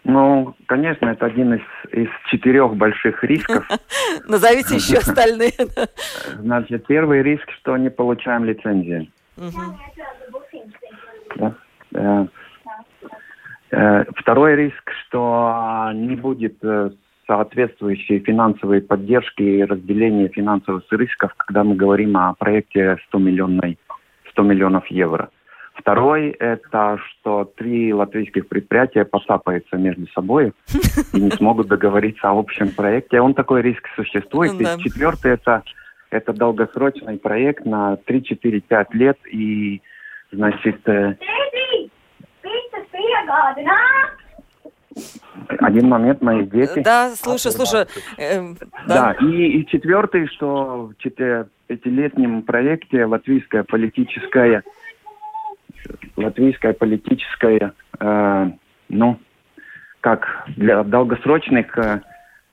Ну, 0.05 0.55
конечно, 0.67 1.07
это 1.07 1.27
один 1.27 1.55
из, 1.55 1.61
из 1.93 2.09
четырех 2.31 2.75
больших 2.75 3.23
рисков. 3.25 3.67
Назовите 4.27 4.77
еще 4.77 4.99
остальные. 4.99 5.53
Значит, 6.39 6.87
первый 6.87 7.23
риск, 7.23 7.49
что 7.61 7.77
не 7.77 7.91
получаем 7.91 8.45
лицензии. 8.45 9.11
Э, 13.71 14.05
второй 14.17 14.57
риск, 14.57 14.91
что 15.07 15.91
не 15.95 16.17
будет 16.17 16.57
э, 16.63 16.91
соответствующей 17.27 18.21
финансовой 18.21 18.81
поддержки 18.81 19.43
и 19.43 19.63
разделения 19.63 20.29
финансовых 20.29 20.85
рисков, 20.91 21.35
когда 21.37 21.65
мы 21.65 21.77
говорим 21.77 22.17
о 22.17 22.33
проекте 22.35 22.97
100, 23.09 23.19
миллионной, 23.19 23.79
100 24.31 24.43
миллионов 24.43 24.87
евро. 24.87 25.29
Второй– 25.79 26.31
это 26.41 26.99
что 26.99 27.45
три 27.57 27.95
латвийских 27.95 28.49
предприятия 28.49 29.05
посапаются 29.05 29.77
между 29.77 30.07
собой 30.09 30.53
и 31.13 31.21
не 31.21 31.31
смогут 31.31 31.69
договориться 31.69 32.29
о 32.29 32.39
общем 32.39 32.71
проекте. 32.71 33.21
Он 33.21 33.33
такой 33.33 33.63
риск 33.63 33.89
существует. 33.95 34.53
Ну, 34.55 34.65
да. 34.65 34.75
И 34.75 34.79
четвертый– 34.81 35.33
это, 35.35 35.63
это 36.11 36.33
долгосрочный 36.33 37.19
проект 37.19 37.65
на 37.65 37.97
3-4-5 38.07 38.87
лет. 38.93 39.19
И, 39.31 39.81
значит… 40.33 40.87
Э, 40.89 41.17
один 45.61 45.89
момент, 45.89 46.21
мои 46.23 46.45
дети. 46.45 46.81
Да, 46.81 47.15
слушай, 47.15 47.53
слушай. 47.53 47.87
Э, 48.19 48.55
да, 48.89 49.15
да 49.21 49.27
и, 49.27 49.61
и 49.61 49.67
четвертый, 49.67 50.27
что 50.27 50.91
пятилетнем 51.69 52.43
проекте 52.43 53.05
латвийская 53.05 53.63
политическая 53.63 54.65
латвийская 56.17 56.73
политическая 56.73 57.73
э, 58.01 58.51
ну 58.89 59.19
как 60.01 60.27
для 60.57 60.83
долгосрочных 60.85 61.77
э, 61.77 62.01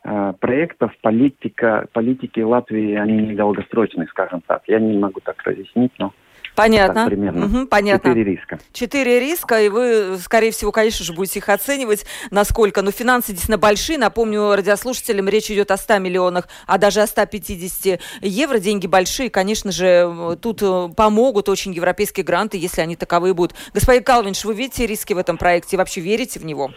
э, 0.03 0.33
проектов 0.39 0.91
политика 1.01 1.87
политики 1.93 2.39
Латвии 2.39 2.95
они 2.95 3.27
не 3.27 3.35
долгосрочные, 3.35 4.07
скажем 4.07 4.41
так. 4.45 4.63
Я 4.67 4.79
не 4.79 4.97
могу 4.97 5.19
так 5.21 5.41
разъяснить, 5.43 5.93
но 5.97 6.13
Понятно. 6.55 6.93
Так, 6.93 7.07
примерно. 7.07 7.45
Угу, 7.45 7.67
понятно. 7.67 8.11
Четыре 8.11 8.31
риска. 8.31 8.59
Четыре 8.71 9.19
риска, 9.19 9.61
и 9.61 9.69
вы, 9.69 10.17
скорее 10.17 10.51
всего, 10.51 10.71
конечно 10.71 11.05
же, 11.05 11.13
будете 11.13 11.39
их 11.39 11.49
оценивать, 11.49 12.05
насколько. 12.31 12.81
Но 12.81 12.91
финансы 12.91 13.31
действительно 13.31 13.57
большие. 13.57 13.97
Напомню 13.97 14.55
радиослушателям, 14.55 15.27
речь 15.29 15.49
идет 15.49 15.71
о 15.71 15.77
100 15.77 15.99
миллионах, 15.99 16.47
а 16.67 16.77
даже 16.77 17.01
о 17.01 17.07
150 17.07 17.99
евро. 18.21 18.59
Деньги 18.59 18.87
большие. 18.87 19.29
Конечно 19.29 19.71
же, 19.71 20.37
тут 20.41 20.61
э, 20.61 20.89
помогут 20.95 21.49
очень 21.49 21.73
европейские 21.73 22.25
гранты, 22.25 22.57
если 22.57 22.81
они 22.81 22.95
таковые 22.95 23.33
будут. 23.33 23.55
Господин 23.73 24.03
Калвинш, 24.03 24.45
вы 24.45 24.53
видите 24.53 24.85
риски 24.85 25.13
в 25.13 25.17
этом 25.17 25.37
проекте? 25.37 25.77
Вообще 25.77 26.01
верите 26.01 26.39
в 26.39 26.45
него? 26.45 26.71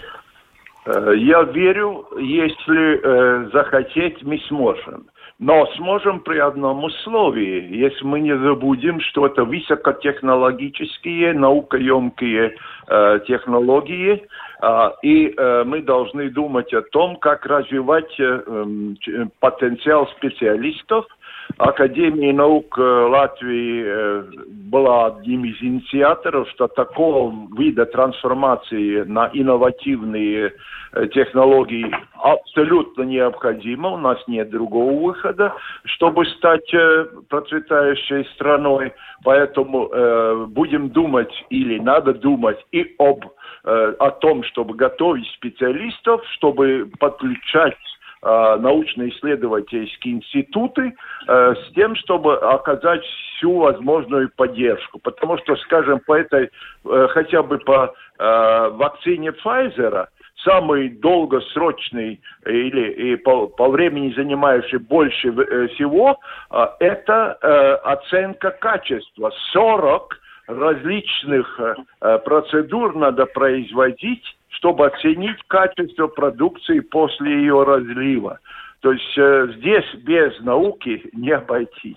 Э, 0.87 1.13
я 1.17 1.43
верю, 1.43 2.07
если 2.19 3.01
э, 3.03 3.51
захотеть, 3.53 4.23
мы 4.23 4.39
сможем. 4.49 5.07
Но 5.40 5.66
сможем 5.77 6.20
при 6.20 6.38
одном 6.38 6.83
условии, 6.83 7.68
если 7.70 8.05
мы 8.05 8.18
не 8.18 8.37
забудем, 8.37 9.01
что 9.01 9.27
это 9.27 9.44
высокотехнологические, 9.44 11.33
наукоемкие 11.33 12.57
э, 12.88 13.20
технологии, 13.24 14.27
э, 14.61 14.90
и 15.03 15.29
э, 15.37 15.62
мы 15.64 15.83
должны 15.83 16.29
думать 16.31 16.74
о 16.74 16.83
том, 16.83 17.16
как 17.16 17.46
развивать 17.46 18.18
э, 18.18 18.42
э, 19.07 19.27
потенциал 19.38 20.09
специалистов, 20.16 21.07
Академия 21.57 22.33
наук 22.33 22.79
э, 22.79 22.83
Латвии 22.83 23.83
э, 23.85 24.23
была 24.71 25.07
одним 25.07 25.45
из 25.45 25.61
инициаторов, 25.63 26.49
что 26.51 26.69
такого 26.69 27.35
вида 27.57 27.87
трансформации 27.87 29.03
на 29.05 29.31
инновативные 29.33 30.53
э, 30.93 31.07
технологии 31.09 31.91
абсолютно 32.23 33.03
необходимо. 33.03 33.91
У 33.91 33.97
нас 33.97 34.19
нет 34.29 34.51
другого 34.51 34.93
выхода, 35.07 35.55
чтобы 35.85 36.27
стать 36.27 36.71
процветающей 37.29 38.25
страной. 38.35 38.93
Поэтому 39.25 40.47
будем 40.47 40.91
думать 40.91 41.33
или 41.51 41.79
надо 41.79 42.13
думать 42.15 42.59
и 42.73 42.95
об 42.99 43.25
о 43.65 44.11
том, 44.11 44.45
чтобы 44.45 44.75
готовить 44.75 45.27
специалистов, 45.35 46.23
чтобы 46.37 46.91
подключать 46.99 47.77
научно-исследовательские 48.23 50.15
институты 50.15 50.95
э, 51.29 51.55
с 51.55 51.73
тем, 51.75 51.95
чтобы 51.97 52.37
оказать 52.37 53.05
всю 53.05 53.59
возможную 53.59 54.31
поддержку. 54.35 54.99
Потому 54.99 55.39
что, 55.39 55.57
скажем, 55.57 56.01
по 56.01 56.15
этой, 56.15 56.51
э, 56.85 57.09
хотя 57.11 57.43
бы 57.43 57.59
по 57.59 57.95
вакцине 58.21 59.29
Pfizer, 59.29 60.09
самый 60.45 60.89
долгосрочный 60.89 62.21
или 62.45 62.91
и 62.91 63.15
по, 63.15 63.47
по 63.47 63.69
времени 63.69 64.13
занимающий 64.13 64.79
больше 64.79 65.31
всего, 65.69 66.19
это 66.81 67.35
оценка 67.85 68.51
качества. 68.51 69.31
40 69.53 70.19
различных 70.49 71.61
процедур 72.25 72.97
надо 72.97 73.27
производить 73.27 74.38
чтобы 74.59 74.87
оценить 74.87 75.38
качество 75.47 76.09
продукции 76.09 76.81
после 76.81 77.33
ее 77.33 77.62
разлива. 77.62 78.40
То 78.81 78.92
есть 78.92 79.16
э, 79.16 79.49
здесь 79.57 79.94
без 80.03 80.38
науки 80.40 81.09
не 81.12 81.31
обойтись. 81.31 81.97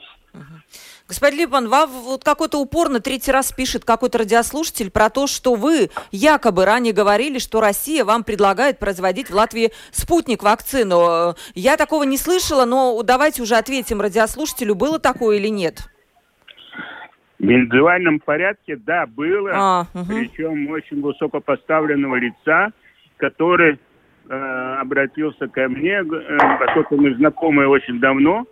Господин 1.08 1.40
Липман, 1.40 1.68
вам 1.68 1.90
вот 1.90 2.24
какой-то 2.24 2.58
упорно 2.60 3.02
третий 3.02 3.34
раз 3.34 3.52
пишет 3.52 3.84
какой-то 3.84 4.20
радиослушатель 4.20 4.90
про 4.90 5.10
то, 5.10 5.28
что 5.28 5.56
вы 5.56 5.90
якобы 6.12 6.64
ранее 6.64 6.94
говорили, 6.94 7.38
что 7.38 7.60
Россия 7.60 8.06
вам 8.06 8.24
предлагает 8.24 8.80
производить 8.80 9.30
в 9.30 9.36
Латвии 9.36 9.74
спутник 9.92 10.42
вакцину. 10.42 11.36
Я 11.54 11.76
такого 11.76 12.04
не 12.04 12.18
слышала, 12.18 12.64
но 12.64 13.02
давайте 13.04 13.42
уже 13.42 13.56
ответим 13.56 14.00
радиослушателю, 14.00 14.74
было 14.74 15.00
такое 15.00 15.38
или 15.38 15.50
нет? 15.50 15.90
В 17.42 17.44
индивидуальном 17.44 18.20
порядке, 18.20 18.76
да, 18.76 19.08
было, 19.08 19.52
а, 19.52 19.82
угу. 19.96 20.06
причем 20.08 20.70
очень 20.70 21.02
высокопоставленного 21.02 22.18
лица, 22.18 22.70
который 23.18 23.80
э, 24.30 24.76
обратился 24.80 25.48
ко 25.48 25.68
мне, 25.68 26.04
э, 26.04 26.38
поскольку 26.60 26.98
мы 26.98 27.16
знакомы 27.16 27.66
очень 27.66 28.00
давно, 28.00 28.46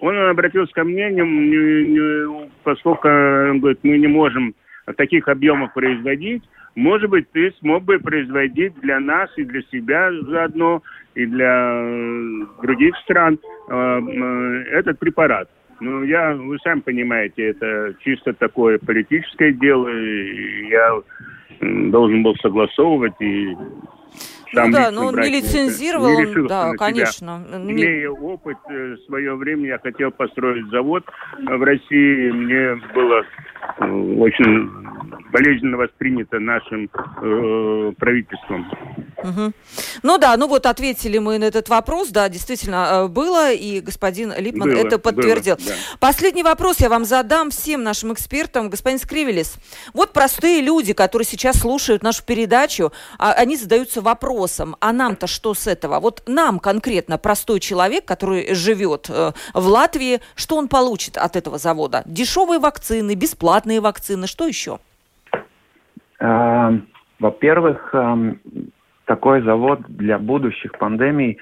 он 0.00 0.16
обратился 0.16 0.72
ко 0.72 0.84
мне, 0.84 1.10
не, 1.10 1.20
не, 1.20 1.86
не, 1.88 2.50
поскольку 2.64 3.08
он 3.08 3.60
говорит, 3.60 3.80
мы 3.82 3.98
не 3.98 4.06
можем 4.06 4.54
таких 4.96 5.28
объемов 5.28 5.74
производить, 5.74 6.42
может 6.74 7.10
быть, 7.10 7.30
ты 7.32 7.52
смог 7.58 7.84
бы 7.84 7.98
производить 7.98 8.72
для 8.80 9.00
нас 9.00 9.28
и 9.36 9.44
для 9.44 9.60
себя 9.70 10.10
заодно, 10.22 10.82
и 11.14 11.26
для 11.26 11.72
э, 11.74 12.46
других 12.62 12.96
стран 13.04 13.38
э, 13.68 13.74
э, 13.74 14.62
этот 14.78 14.98
препарат. 14.98 15.50
Ну, 15.80 16.02
я, 16.04 16.34
вы 16.34 16.58
сами 16.58 16.80
понимаете, 16.80 17.48
это 17.48 17.94
чисто 18.00 18.34
такое 18.34 18.78
политическое 18.78 19.52
дело. 19.52 19.88
Я 19.88 21.00
должен 21.60 22.22
был 22.22 22.36
согласовывать 22.36 23.14
и 23.20 23.56
ну 24.52 24.72
да, 24.72 24.90
но 24.90 25.06
он 25.06 25.16
не 25.16 25.28
лицензировал, 25.28 26.08
не 26.08 26.26
он, 26.26 26.46
да, 26.46 26.72
конечно. 26.72 27.44
Имея 27.52 28.10
опыт, 28.10 28.58
э, 28.68 28.94
в 28.94 29.06
свое 29.06 29.34
время 29.36 29.68
я 29.68 29.78
хотел 29.78 30.10
построить 30.10 30.66
завод 30.70 31.04
в 31.38 31.62
России, 31.62 32.30
мне 32.30 32.80
было 32.94 33.22
э, 33.78 33.84
очень 34.18 34.70
болезненно 35.30 35.76
воспринято 35.76 36.38
нашим 36.38 36.90
э, 37.22 37.92
правительством. 37.98 38.70
Угу. 39.22 39.52
Ну 40.02 40.18
да, 40.18 40.36
ну 40.36 40.48
вот 40.48 40.66
ответили 40.66 41.18
мы 41.18 41.38
на 41.38 41.44
этот 41.44 41.68
вопрос, 41.68 42.08
да, 42.08 42.28
действительно 42.28 42.88
э, 42.90 43.08
было, 43.08 43.52
и 43.52 43.80
господин 43.80 44.32
Липман 44.36 44.70
было, 44.70 44.78
это 44.78 44.98
подтвердил. 44.98 45.56
Было, 45.56 45.66
да. 45.68 45.74
Последний 46.00 46.42
вопрос 46.42 46.80
я 46.80 46.88
вам 46.88 47.04
задам 47.04 47.50
всем 47.50 47.82
нашим 47.82 48.12
экспертам, 48.12 48.70
господин 48.70 48.98
Скривелис. 48.98 49.58
Вот 49.92 50.12
простые 50.12 50.62
люди, 50.62 50.92
которые 50.92 51.26
сейчас 51.26 51.60
слушают 51.60 52.02
нашу 52.02 52.24
передачу, 52.24 52.92
а, 53.18 53.32
они 53.32 53.56
задаются 53.56 54.00
вопросом, 54.00 54.39
а 54.80 54.92
нам-то 54.92 55.26
что 55.26 55.54
с 55.54 55.66
этого? 55.66 56.00
Вот 56.00 56.22
нам 56.26 56.58
конкретно 56.58 57.18
простой 57.18 57.60
человек, 57.60 58.04
который 58.04 58.54
живет 58.54 59.08
э, 59.08 59.32
в 59.54 59.66
Латвии, 59.66 60.20
что 60.34 60.56
он 60.56 60.68
получит 60.68 61.16
от 61.16 61.36
этого 61.36 61.58
завода? 61.58 62.02
Дешевые 62.06 62.60
вакцины, 62.60 63.14
бесплатные 63.14 63.80
вакцины, 63.80 64.26
что 64.26 64.46
еще? 64.46 64.78
Эм, 66.20 66.88
во-первых, 67.18 67.94
эм, 67.94 68.40
такой 69.06 69.42
завод 69.42 69.80
для 69.88 70.18
будущих 70.18 70.76
пандемий 70.78 71.38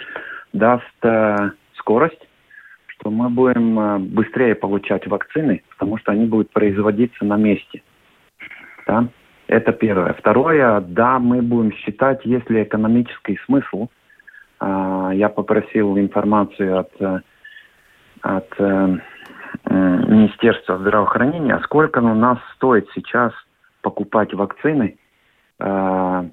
даст 0.52 0.84
э, 1.02 1.50
скорость, 1.74 2.28
что 2.86 3.10
мы 3.10 3.28
будем 3.28 3.78
э, 3.78 3.98
быстрее 3.98 4.54
получать 4.54 5.06
вакцины, 5.06 5.62
потому 5.70 5.98
что 5.98 6.12
они 6.12 6.26
будут 6.26 6.50
производиться 6.50 7.24
на 7.24 7.36
месте. 7.36 7.82
Да? 8.86 9.08
Это 9.48 9.72
первое. 9.72 10.12
Второе, 10.12 10.80
да, 10.80 11.18
мы 11.18 11.42
будем 11.42 11.72
считать, 11.72 12.20
если 12.24 12.62
экономический 12.62 13.38
смысл. 13.46 13.88
Э, 14.60 15.10
я 15.14 15.28
попросил 15.28 15.98
информацию 15.98 16.78
от, 16.78 17.24
от 18.22 18.54
э, 18.58 18.98
э, 19.64 19.74
Министерства 19.74 20.78
здравоохранения, 20.78 21.60
сколько 21.64 21.98
у 21.98 22.14
нас 22.14 22.38
стоит 22.54 22.86
сейчас 22.94 23.32
покупать 23.82 24.32
вакцины 24.34 24.96
э, 25.58 26.28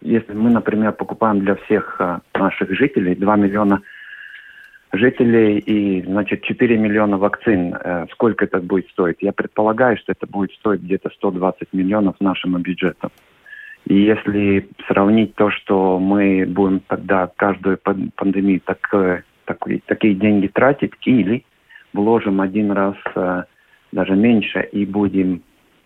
если 0.00 0.34
мы, 0.34 0.50
например, 0.50 0.92
покупаем 0.92 1.40
для 1.40 1.56
всех 1.56 2.00
а, 2.00 2.20
наших 2.34 2.70
жителей 2.70 3.14
2 3.14 3.36
миллиона 3.36 3.82
жителей 4.98 5.58
и, 5.58 6.02
значит, 6.02 6.42
4 6.42 6.76
миллиона 6.76 7.18
вакцин, 7.18 7.74
э, 7.74 8.06
сколько 8.12 8.44
это 8.44 8.60
будет 8.60 8.88
стоить? 8.90 9.16
Я 9.20 9.32
предполагаю, 9.32 9.96
что 9.96 10.12
это 10.12 10.26
будет 10.26 10.52
стоить 10.52 10.82
где-то 10.82 11.10
120 11.10 11.68
миллионов 11.72 12.16
нашему 12.20 12.58
бюджету. 12.58 13.10
И 13.86 13.94
если 13.94 14.68
сравнить 14.88 15.34
то, 15.36 15.50
что 15.50 15.98
мы 15.98 16.44
будем 16.46 16.80
тогда 16.80 17.30
каждую 17.36 17.78
пандемию 17.78 18.60
так, 18.64 19.24
так, 19.44 19.64
такие 19.86 20.14
деньги 20.14 20.48
тратить, 20.48 20.92
или 21.04 21.44
вложим 21.92 22.40
один 22.40 22.72
раз 22.72 22.96
э, 23.14 23.44
даже 23.92 24.14
меньше 24.14 24.68
и 24.72 24.84
будем 24.84 25.42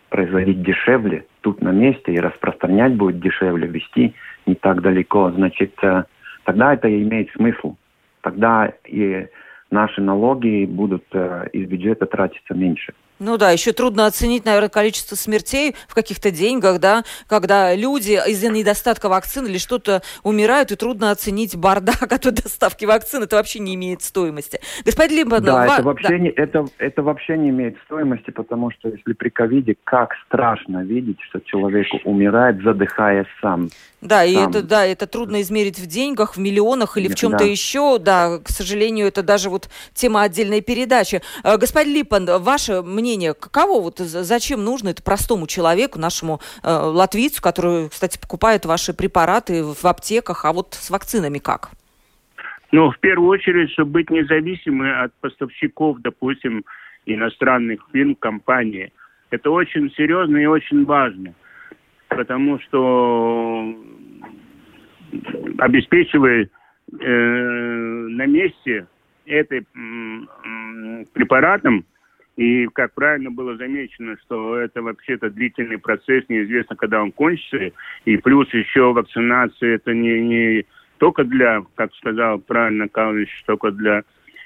производить 0.09 0.63
дешевле 0.63 1.25
тут 1.41 1.63
на 1.63 1.71
месте 1.71 2.13
и 2.13 2.21
распространять 2.21 2.95
будет 2.95 3.21
дешевле, 3.21 3.67
вести 3.69 4.15
не 4.47 4.55
так 4.55 4.83
далеко, 4.83 5.31
значит, 5.31 5.73
э, 5.83 6.05
тогда 6.45 6.75
это 6.75 6.89
имеет 7.03 7.31
смысл. 7.31 7.77
Тогда 8.23 8.73
и 8.87 9.27
наши 9.71 10.01
налоги 10.01 10.67
будут 10.67 11.05
э, 11.13 11.49
из 11.53 11.69
бюджета 11.69 12.07
тратиться 12.07 12.55
меньше. 12.55 12.93
Ну 13.21 13.37
да, 13.37 13.51
еще 13.51 13.73
трудно 13.73 14.07
оценить, 14.07 14.47
наверное, 14.47 14.71
количество 14.71 15.15
смертей 15.15 15.77
в 15.89 15.95
каких-то 15.95 16.31
деньгах, 16.31 16.81
да, 16.81 17.03
когда 17.29 17.75
люди 17.75 18.19
из-за 18.31 18.49
недостатка 18.49 19.11
вакцин 19.11 19.45
или 19.45 19.59
что-то 19.59 20.01
умирают, 20.23 20.73
и 20.73 20.77
трудно 20.77 21.11
оценить 21.11 21.55
бардак 21.55 22.11
от 22.11 22.23
доставки 22.23 22.87
вакцин. 22.87 23.23
Это 23.23 23.37
вообще 23.37 23.59
не 23.59 23.75
имеет 23.75 24.01
стоимости. 24.01 24.59
Господин 24.87 25.19
Либман, 25.19 25.45
да, 25.45 25.67
ва... 25.67 25.75
это 25.75 25.83
вообще 25.83 26.09
да. 26.09 26.19
не 26.19 26.31
это 26.31 26.65
это 26.79 27.03
вообще 27.03 27.37
не 27.37 27.51
имеет 27.51 27.77
стоимости, 27.85 28.31
потому 28.31 28.71
что 28.71 28.89
если 28.89 29.13
при 29.13 29.29
ковиде, 29.29 29.77
как 29.85 30.15
страшно 30.27 30.83
видеть, 30.83 31.21
что 31.29 31.41
человек 31.41 31.89
умирает, 32.05 32.63
задыхаясь 32.63 33.27
сам. 33.43 33.69
Да, 34.01 34.25
и 34.25 34.35
это, 34.35 34.63
да, 34.63 34.87
это 34.87 35.07
трудно 35.07 35.43
измерить 35.43 35.79
в 35.79 35.87
деньгах, 35.87 36.37
в 36.37 36.41
миллионах 36.41 36.97
или 36.97 37.09
в 37.09 37.15
чем-то 37.15 37.39
да. 37.39 37.45
еще. 37.45 37.99
Да, 37.99 38.39
к 38.39 38.49
сожалению, 38.49 39.07
это 39.07 39.23
даже 39.23 39.51
вот 39.51 39.69
тема 39.93 40.23
отдельной 40.23 40.63
передачи. 40.63 41.21
Э, 41.45 41.59
господин 41.59 41.95
Липан, 41.95 42.27
ваше 42.41 42.81
мнение, 42.83 43.35
каково 43.35 43.81
вот, 43.83 43.99
зачем 43.99 44.65
нужно 44.65 44.89
это 44.89 45.03
простому 45.03 45.47
человеку, 45.47 45.99
нашему 45.99 46.41
э, 46.63 46.71
латвийцу, 46.73 47.43
который, 47.43 47.91
кстати, 47.91 48.19
покупает 48.19 48.65
ваши 48.65 48.95
препараты 48.95 49.63
в 49.65 49.85
аптеках, 49.85 50.47
а 50.47 50.53
вот 50.55 50.75
с 50.75 50.89
вакцинами 50.89 51.39
как? 51.39 51.71
Ну, 52.73 52.91
в 52.91 52.99
первую 53.01 53.29
очередь, 53.29 53.71
чтобы 53.73 53.91
быть 53.91 54.11
независимы 54.11 54.93
от 54.93 55.13
поставщиков, 55.21 55.99
допустим, 56.01 56.65
иностранных 57.05 57.81
фирм, 57.93 58.15
компаний. 58.15 58.93
Это 59.31 59.51
очень 59.51 59.93
серьезно 59.95 60.39
и 60.39 60.47
очень 60.47 60.85
важно 60.87 61.35
потому 62.11 62.59
что 62.61 63.75
обеспечивая 65.59 66.49
э, 67.01 67.07
на 67.07 68.27
месте 68.27 68.87
этим 69.25 70.29
э, 70.45 71.05
препаратом, 71.13 71.85
и, 72.37 72.67
как 72.69 72.95
правильно 72.95 73.31
было 73.31 73.57
замечено, 73.57 74.17
что 74.25 74.57
это 74.57 74.81
вообще-то 74.83 75.31
длительный 75.31 75.79
процесс, 75.79 76.25
неизвестно, 76.29 76.75
когда 76.75 77.03
он 77.03 77.13
кончится. 77.13 77.73
И 78.07 78.17
плюс 78.17 78.53
еще 78.55 78.93
вакцинация, 78.93 79.75
это 79.75 79.93
не, 79.93 80.21
не 80.21 80.67
только 80.99 81.25
для, 81.25 81.63
как 81.75 81.93
сказал 81.95 82.39
правильно 82.39 82.89
Калыч, 82.89 83.29
только 83.47 83.73
для 83.73 84.05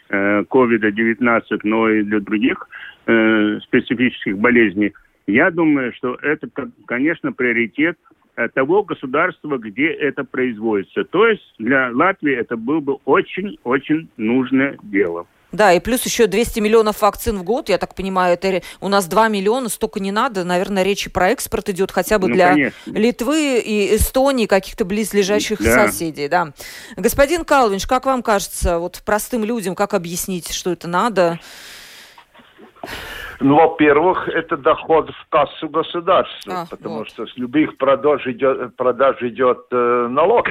э, 0.09 0.43
COVID-19, 0.43 1.61
но 1.63 1.89
и 1.89 2.03
для 2.03 2.21
других 2.21 2.69
э, 3.07 3.61
специфических 3.63 4.39
болезней. 4.39 4.93
Я 5.27 5.51
думаю, 5.51 5.93
что 5.95 6.17
это, 6.17 6.49
конечно, 6.87 7.33
приоритет 7.33 7.97
э, 8.37 8.49
того 8.49 8.83
государства, 8.83 9.59
где 9.59 9.89
это 9.89 10.25
производится. 10.25 11.05
То 11.05 11.29
есть 11.29 11.43
для 11.59 11.91
Латвии 11.93 12.35
это 12.35 12.57
было 12.57 12.81
бы 12.81 12.99
очень-очень 13.05 14.09
нужное 14.17 14.77
дело. 14.83 15.27
Да, 15.55 15.73
и 15.73 15.79
плюс 15.79 16.05
еще 16.05 16.27
200 16.27 16.59
миллионов 16.59 17.01
вакцин 17.01 17.39
в 17.39 17.45
год, 17.45 17.69
я 17.69 17.79
так 17.79 17.95
понимаю, 17.95 18.35
это 18.35 18.61
у 18.81 18.89
нас 18.89 19.07
2 19.07 19.29
миллиона, 19.29 19.69
столько 19.69 20.01
не 20.01 20.11
надо. 20.11 20.43
Наверное, 20.43 20.83
речи 20.83 21.09
про 21.09 21.29
экспорт 21.31 21.69
идет 21.69 21.93
хотя 21.93 22.19
бы 22.19 22.27
ну, 22.27 22.35
для 22.35 22.49
конечно. 22.49 22.91
Литвы 22.91 23.61
и 23.61 23.95
Эстонии, 23.95 24.47
каких-то 24.47 24.85
близлежащих 24.85 25.63
да. 25.63 25.87
соседей, 25.87 26.27
да. 26.27 26.53
Господин 26.97 27.45
Калвинш, 27.45 27.87
как 27.87 28.07
вам 28.07 28.25
кажется, 28.25 28.81
вот 28.81 29.01
простым 29.07 29.45
людям, 29.45 29.77
как 29.77 29.95
объяснить, 29.95 30.53
что 30.53 30.73
это 30.73 30.89
надо? 30.89 31.39
Ну, 33.41 33.57
во-первых, 33.57 34.29
это 34.29 34.57
доход 34.57 35.11
в 35.11 35.29
кассу 35.29 35.69
государства, 35.69 36.63
а, 36.63 36.67
потому 36.69 36.99
вот. 36.99 37.09
что 37.09 37.27
с 37.27 37.37
любых 37.37 37.77
продаж 37.79 38.27
идет, 38.27 38.77
продаж 38.77 39.21
идет 39.23 39.67
э, 39.71 40.07
налог. 40.09 40.47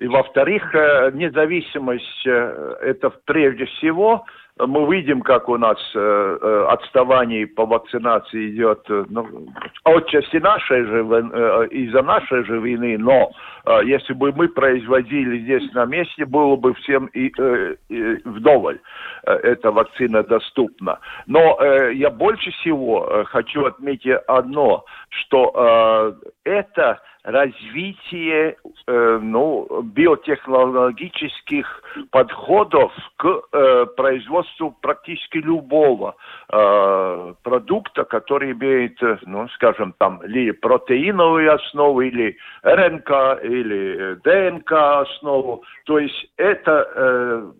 И 0.00 0.08
во-вторых, 0.08 0.74
э, 0.74 1.10
независимость 1.12 2.26
э, 2.26 2.76
это 2.80 3.10
прежде 3.26 3.66
всего 3.66 4.24
мы 4.58 4.94
видим, 4.94 5.20
как 5.20 5.48
у 5.48 5.56
нас 5.56 5.78
э, 5.94 5.98
э, 5.98 6.66
отставание 6.68 7.46
по 7.46 7.66
вакцинации 7.66 8.50
идет, 8.50 8.80
ну, 8.88 9.48
отчасти 9.84 10.36
нашей 10.36 10.84
же, 10.84 11.00
из-за 11.70 12.02
нашей 12.02 12.44
же 12.44 12.60
вины, 12.60 12.98
но 12.98 13.30
если 13.84 14.12
бы 14.14 14.32
мы 14.32 14.48
производили 14.48 15.40
здесь 15.40 15.72
на 15.72 15.84
месте, 15.84 16.24
было 16.24 16.56
бы 16.56 16.74
всем 16.74 17.06
и, 17.06 17.32
и 17.88 18.28
вдоволь 18.28 18.80
эта 19.24 19.70
вакцина 19.70 20.22
доступна. 20.22 20.98
Но 21.26 21.58
я 21.92 22.10
больше 22.10 22.50
всего 22.52 23.24
хочу 23.26 23.64
отметить 23.64 24.18
одно, 24.26 24.84
что 25.10 26.14
это 26.44 27.00
развитие 27.22 28.56
э, 28.86 29.18
ну, 29.22 29.82
биотехнологических 29.82 31.82
подходов 32.10 32.92
к 33.16 33.42
э, 33.52 33.86
производству 33.96 34.76
практически 34.80 35.38
любого 35.38 36.16
э, 36.52 37.34
продукта, 37.42 38.04
который 38.04 38.52
имеет, 38.52 39.02
э, 39.02 39.18
ну, 39.26 39.48
скажем, 39.50 39.94
там, 39.98 40.24
или 40.24 40.52
протеиновую 40.52 41.54
основу, 41.54 42.00
или 42.00 42.36
РНК, 42.62 43.44
или 43.44 44.14
ДНК 44.24 44.72
основу. 44.72 45.62
То 45.84 45.98
есть 45.98 46.30
это 46.36 46.88
э, 46.94 47.52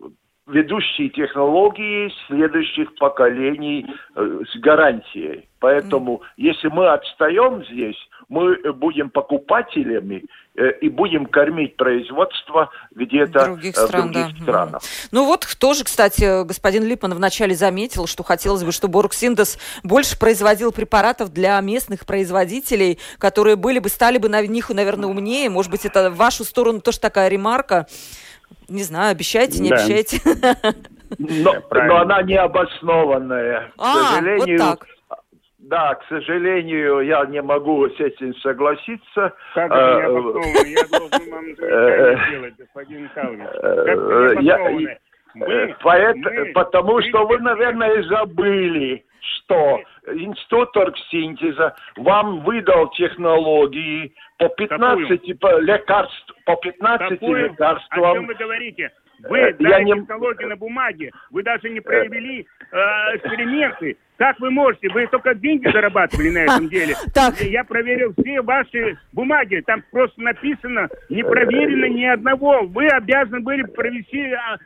ведущие 0.51 1.09
технологии 1.09 2.11
следующих 2.27 2.93
поколений 2.95 3.85
э, 4.15 4.39
с 4.51 4.59
гарантией. 4.59 5.47
Поэтому, 5.59 6.21
если 6.37 6.67
мы 6.69 6.87
отстаем 6.87 7.63
здесь, 7.65 7.97
мы 8.29 8.57
будем 8.73 9.09
покупателями 9.09 10.23
э, 10.55 10.71
и 10.79 10.89
будем 10.89 11.25
кормить 11.25 11.75
производство 11.75 12.69
где-то 12.95 13.45
других 13.45 13.77
э, 13.77 13.85
стран, 13.85 14.09
в 14.09 14.11
других 14.11 14.37
да. 14.37 14.43
странах. 14.43 14.81
Ну 15.11 15.25
вот 15.25 15.45
тоже, 15.59 15.83
кстати, 15.83 16.45
господин 16.45 16.83
Липман 16.85 17.13
вначале 17.13 17.55
заметил, 17.55 18.07
что 18.07 18.23
хотелось 18.23 18.63
бы, 18.63 18.71
чтобы 18.71 18.99
Оргсиндес 18.99 19.59
больше 19.83 20.17
производил 20.17 20.71
препаратов 20.71 21.31
для 21.33 21.59
местных 21.61 22.05
производителей, 22.05 22.99
которые 23.19 23.55
были 23.55 23.79
бы, 23.79 23.89
стали 23.89 24.17
бы 24.17 24.29
на 24.29 24.41
них, 24.41 24.69
наверное, 24.69 25.09
умнее. 25.09 25.49
Может 25.49 25.69
быть, 25.69 25.85
это 25.85 26.09
в 26.09 26.15
вашу 26.15 26.43
сторону 26.43 26.81
тоже 26.81 26.99
такая 26.99 27.27
ремарка. 27.27 27.85
Не 28.67 28.83
знаю, 28.83 29.11
обещайте, 29.11 29.61
не 29.61 29.69
да. 29.69 29.75
обещайте. 29.75 30.19
Но, 31.17 31.55
но 31.71 31.97
она 31.97 32.21
не 32.21 32.35
обоснованная. 32.35 33.71
А, 33.77 33.93
к 33.93 34.15
сожалению, 34.15 34.59
вот 34.59 34.79
так. 34.79 34.87
Да, 35.59 35.95
к 35.95 36.03
сожалению, 36.09 37.01
я 37.01 37.25
не 37.25 37.41
могу 37.41 37.87
с 37.89 37.99
этим 37.99 38.35
согласиться. 38.35 39.33
Как 39.53 39.71
это 39.71 40.01
необоснованно? 40.01 40.67
Я 40.67 40.87
должен 40.87 41.31
вам 41.31 41.45
замечание 41.55 42.27
сделать, 42.27 42.55
господин 42.57 43.03
Михайлович. 43.03 43.47
Как 44.37 45.01
мы, 45.33 45.75
потому 46.53 46.95
мы, 46.95 47.09
что 47.09 47.25
вы, 47.25 47.39
наверное, 47.39 48.03
забыли, 48.03 49.03
что 49.21 49.81
Институт 50.07 50.75
оргсинтеза 50.75 51.75
вам 51.97 52.41
выдал 52.41 52.89
технологии 52.91 54.13
по 54.37 54.49
15 54.49 55.39
по 55.39 55.59
лекарств, 55.59 56.33
по 56.45 56.55
15 56.55 57.19
Какую? 57.19 57.49
лекарствам. 57.49 58.11
О 58.11 58.15
чем 58.15 58.27
вы 58.27 58.33
говорите? 58.35 58.91
Вы 59.29 59.37
э, 59.37 59.53
дали 59.53 59.83
не... 59.83 59.93
технологии 59.93 60.45
на 60.45 60.55
бумаге, 60.55 61.11
вы 61.29 61.43
даже 61.43 61.69
не 61.69 61.79
провели 61.79 62.47
э, 62.71 62.77
эксперименты. 63.15 63.97
Как 64.17 64.39
вы 64.39 64.51
можете? 64.51 64.87
Вы 64.89 65.07
только 65.07 65.33
деньги 65.33 65.67
зарабатывали 65.71 66.29
на 66.29 66.39
этом 66.39 66.69
деле. 66.69 66.95
Так. 67.13 67.39
Я 67.41 67.63
проверил 67.63 68.13
все 68.19 68.41
ваши 68.41 68.97
бумаги. 69.13 69.63
Там 69.65 69.83
просто 69.91 70.21
написано, 70.21 70.89
не 71.09 71.23
проверено 71.23 71.85
ни 71.85 72.05
одного. 72.05 72.61
Вы 72.67 72.87
обязаны 72.87 73.41
были 73.41 73.63
провести 73.63 74.31
а, 74.31 74.57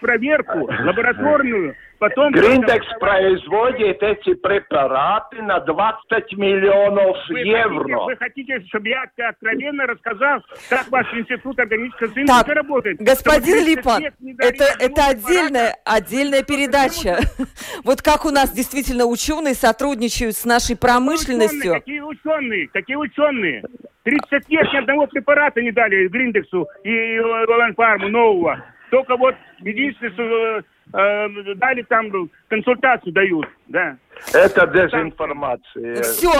проверку 0.00 0.68
лабораторную 0.84 1.74
Потом 1.98 2.30
Гриндекс 2.32 2.86
производит 3.00 4.02
эти 4.02 4.34
препараты 4.34 5.40
на 5.42 5.60
20 5.60 6.32
миллионов 6.36 7.16
вы 7.30 7.40
евро. 7.40 7.80
Хотите, 7.80 7.96
вы 8.04 8.16
хотите, 8.16 8.60
чтобы 8.68 8.88
я 8.88 9.04
откровенно 9.28 9.86
рассказал, 9.86 10.42
как 10.68 10.88
ваш 10.90 11.06
институт 11.14 11.58
органического 11.58 12.08
синтеза 12.12 12.54
работает? 12.54 12.98
Господин 12.98 13.64
Липан, 13.66 14.04
это, 14.38 14.64
это 14.78 15.06
отдельная, 15.08 15.74
отдельная 15.84 16.42
передача. 16.42 17.18
Вот 17.84 18.02
как 18.02 18.24
у 18.24 18.30
нас 18.30 18.52
действительно 18.52 19.04
ученые 19.06 19.54
сотрудничают 19.54 20.36
с 20.36 20.44
нашей 20.44 20.76
промышленностью. 20.76 21.74
Какие 21.74 22.00
ученые? 22.00 22.68
Какие 22.68 22.96
ученые? 22.96 23.62
30 24.02 24.48
лет 24.48 24.72
ни 24.72 24.76
одного 24.76 25.06
препарата 25.06 25.62
не 25.62 25.72
дали 25.72 26.08
Гриндексу 26.08 26.66
и 26.84 27.18
Ланфарму 27.18 28.08
нового. 28.08 28.64
Только 28.90 29.16
вот 29.16 29.34
единственное, 29.58 30.62
э, 30.92 31.54
дали 31.56 31.82
там 31.82 32.06
консультацию 32.48 33.12
дают, 33.12 33.46
да. 33.66 33.96
Это 34.32 34.66
дезинформация. 34.68 36.02
Все, 36.02 36.32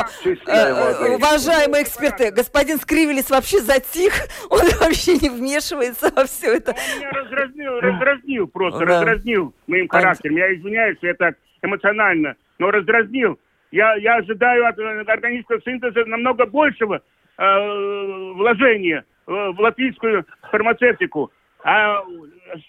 э, 0.46 1.16
уважаемые 1.16 1.82
эксперты, 1.82 2.30
господин 2.30 2.78
Скривелис 2.78 3.30
вообще 3.30 3.58
затих, 3.58 4.12
он 4.50 4.62
вообще 4.80 5.16
не 5.18 5.28
вмешивается 5.28 6.12
во 6.14 6.24
все 6.24 6.56
это. 6.56 6.70
Он 6.70 6.98
меня 6.98 7.10
раздразнил, 7.10 7.80
раздразнил 7.80 8.46
просто, 8.46 8.86
да. 8.86 8.86
раздразнил 8.86 9.54
моим 9.66 9.88
характером. 9.88 10.36
Я 10.36 10.54
извиняюсь, 10.54 10.98
это 11.02 11.34
эмоционально, 11.62 12.36
но 12.58 12.70
раздразнил. 12.70 13.38
Я, 13.72 13.94
я 13.96 14.16
ожидаю 14.16 14.66
от 14.66 14.78
э, 14.78 15.00
органического 15.06 15.60
синтеза 15.62 16.04
намного 16.04 16.46
большего 16.46 17.02
э, 17.36 18.32
вложения 18.34 19.04
в 19.26 19.56
латвийскую 19.58 20.24
фармацевтику. 20.52 21.32
А 21.68 22.00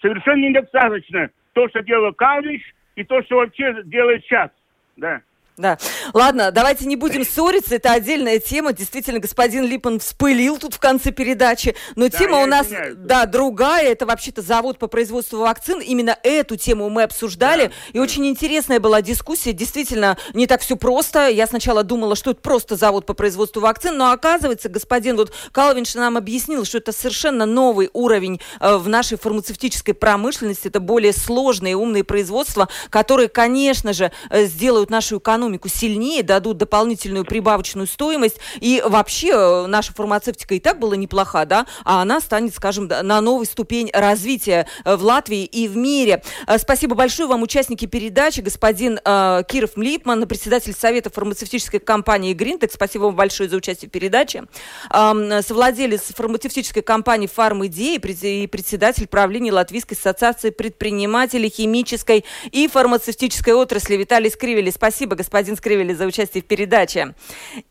совершенно 0.02 0.48
недостаточно 0.48 1.30
то, 1.52 1.68
что 1.68 1.84
делал 1.84 2.12
Калвич, 2.12 2.62
и 2.96 3.04
то, 3.04 3.22
что 3.22 3.36
вообще 3.36 3.84
делает 3.84 4.24
сейчас. 4.24 4.50
Да. 4.96 5.22
Да. 5.58 5.76
Ладно, 6.14 6.52
давайте 6.52 6.86
не 6.86 6.94
будем 6.94 7.24
ссориться, 7.24 7.74
это 7.74 7.92
отдельная 7.92 8.38
тема. 8.38 8.72
Действительно, 8.72 9.18
господин 9.18 9.64
Липман 9.64 9.98
вспылил 9.98 10.56
тут 10.56 10.74
в 10.74 10.78
конце 10.78 11.10
передачи. 11.10 11.74
Но 11.96 12.08
да, 12.08 12.16
тема 12.16 12.38
у 12.38 12.46
нас, 12.46 12.68
извиняюсь. 12.68 12.94
да, 12.96 13.26
другая. 13.26 13.90
Это 13.90 14.06
вообще-то 14.06 14.40
завод 14.40 14.78
по 14.78 14.86
производству 14.86 15.40
вакцин. 15.40 15.80
Именно 15.80 16.16
эту 16.22 16.56
тему 16.56 16.88
мы 16.88 17.02
обсуждали. 17.02 17.66
Да. 17.66 17.72
И 17.92 17.98
очень 17.98 18.26
интересная 18.26 18.78
была 18.78 19.02
дискуссия. 19.02 19.52
Действительно, 19.52 20.16
не 20.32 20.46
так 20.46 20.60
все 20.60 20.76
просто. 20.76 21.28
Я 21.28 21.48
сначала 21.48 21.82
думала, 21.82 22.14
что 22.14 22.30
это 22.30 22.40
просто 22.40 22.76
завод 22.76 23.04
по 23.04 23.14
производству 23.14 23.60
вакцин, 23.60 23.96
но 23.96 24.12
оказывается, 24.12 24.68
господин 24.68 25.16
вот 25.16 25.32
Калвинш 25.50 25.96
нам 25.96 26.16
объяснил, 26.16 26.64
что 26.64 26.78
это 26.78 26.92
совершенно 26.92 27.46
новый 27.46 27.90
уровень 27.92 28.40
э, 28.60 28.76
в 28.76 28.88
нашей 28.88 29.18
фармацевтической 29.18 29.94
промышленности. 29.94 30.68
Это 30.68 30.78
более 30.78 31.12
сложные 31.12 31.74
умные 31.74 32.04
производства, 32.04 32.68
которые, 32.90 33.28
конечно 33.28 33.92
же, 33.92 34.12
э, 34.30 34.44
сделают 34.44 34.90
нашу 34.90 35.18
экономику 35.18 35.47
экономику 35.48 35.68
сильнее, 35.68 36.22
дадут 36.22 36.58
дополнительную 36.58 37.24
прибавочную 37.24 37.86
стоимость. 37.86 38.36
И 38.60 38.82
вообще 38.84 39.30
э, 39.32 39.66
наша 39.66 39.92
фармацевтика 39.94 40.54
и 40.54 40.60
так 40.60 40.78
была 40.78 40.96
неплоха, 40.96 41.46
да, 41.46 41.66
а 41.84 42.02
она 42.02 42.20
станет, 42.20 42.54
скажем, 42.54 42.86
на 42.86 43.20
новой 43.20 43.46
ступень 43.46 43.90
развития 43.94 44.66
э, 44.84 44.96
в 44.96 45.02
Латвии 45.02 45.44
и 45.44 45.68
в 45.68 45.76
мире. 45.76 46.22
Э, 46.46 46.58
спасибо 46.58 46.94
большое 46.94 47.28
вам, 47.28 47.42
участники 47.42 47.86
передачи, 47.86 48.40
господин 48.40 49.00
э, 49.02 49.42
Киров 49.48 49.76
Млипман, 49.76 50.26
председатель 50.28 50.74
Совета 50.74 51.10
фармацевтической 51.10 51.80
компании 51.80 52.34
Гринтек. 52.34 52.72
Спасибо 52.72 53.04
вам 53.04 53.16
большое 53.16 53.48
за 53.48 53.56
участие 53.56 53.88
в 53.88 53.92
передаче. 53.92 54.44
Э, 54.92 55.40
совладелец 55.42 56.02
фармацевтической 56.14 56.82
компании 56.82 57.26
Фармидеи 57.26 57.94
и 57.96 58.46
председатель 58.46 59.06
правления 59.06 59.52
Латвийской 59.52 59.94
ассоциации 59.94 60.50
предпринимателей 60.50 61.48
химической 61.48 62.24
и 62.50 62.68
фармацевтической 62.68 63.54
отрасли 63.54 63.96
Виталий 63.96 64.30
Скривели. 64.30 64.70
Спасибо, 64.70 65.16
господин 65.16 65.37
господин 65.38 65.56
Скривели, 65.56 65.92
за 65.92 66.06
участие 66.06 66.42
в 66.42 66.46
передаче. 66.46 67.14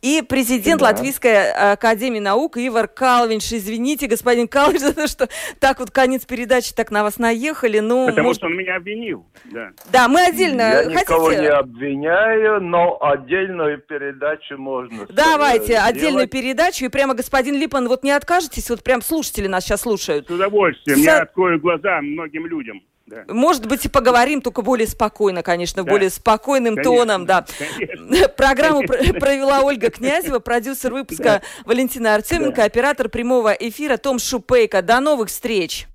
И 0.02 0.22
президент 0.28 0.80
да. 0.80 0.88
Латвийской 0.88 1.52
академии 1.52 2.20
наук 2.20 2.58
Ивар 2.58 2.88
Калвинш. 2.88 3.52
Извините, 3.52 4.08
господин 4.08 4.48
Калвинш, 4.48 4.82
за 4.82 4.94
то, 4.94 5.08
что 5.08 5.28
так 5.60 5.80
вот 5.80 5.92
конец 5.92 6.26
передачи 6.26 6.74
так 6.74 6.92
на 6.92 7.04
вас 7.04 7.18
наехали. 7.18 7.80
Ну, 7.80 8.08
Потому 8.08 8.28
может... 8.28 8.40
что 8.40 8.48
он 8.48 8.58
меня 8.58 8.78
обвинил. 8.78 9.26
Да, 9.46 9.72
да 9.92 10.08
мы 10.08 10.26
отдельно... 10.26 10.62
Я 10.62 10.84
Хотите... 10.84 11.02
никого 11.02 11.34
не 11.34 11.48
обвиняю, 11.48 12.62
но 12.62 12.98
отдельную 13.02 13.80
передачу 13.80 14.58
можно... 14.58 15.06
Давайте, 15.10 15.66
сделать. 15.66 15.90
отдельную 15.90 16.28
передачу. 16.28 16.86
И 16.86 16.90
прямо, 16.90 17.14
господин 17.14 17.56
Липан, 17.56 17.88
вот 17.88 18.04
не 18.04 18.12
откажетесь? 18.12 18.70
Вот 18.70 18.84
прям 18.84 19.02
слушатели 19.02 19.48
нас 19.48 19.66
сейчас 19.66 19.82
слушают. 19.82 20.28
С 20.28 20.32
удовольствием. 20.32 21.00
С... 21.00 21.02
Я 21.02 21.22
открою 21.22 21.60
глаза 21.60 22.02
многим 22.02 22.46
людям. 22.46 22.82
Да. 23.08 23.24
Может 23.30 23.68
быть, 23.68 23.86
и 23.86 23.88
поговорим, 23.88 24.42
только 24.42 24.62
более 24.62 24.86
спокойно, 24.86 25.42
конечно, 25.42 25.84
да. 25.84 25.90
более 25.90 26.10
спокойным 26.10 26.76
конечно, 26.76 26.98
тоном, 26.98 27.26
да. 27.26 27.46
Конечно. 27.58 28.28
Программу 28.36 28.86
конечно. 28.86 29.18
провела 29.18 29.62
Ольга 29.62 29.90
Князева, 29.90 30.40
продюсер 30.40 30.92
выпуска 30.92 31.24
да. 31.24 31.42
Валентина 31.64 32.16
Артеменко, 32.16 32.58
да. 32.58 32.64
оператор 32.66 33.08
прямого 33.08 33.54
эфира 33.54 33.96
Том 33.96 34.20
Шупейко. 34.20 34.82
До 34.82 35.00
новых 35.00 35.30
встреч! 35.30 35.88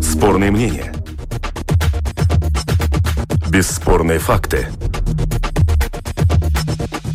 Спорные 0.00 0.50
мнения. 0.50 0.94
Бесспорные 3.50 4.18
факты. 4.18 4.68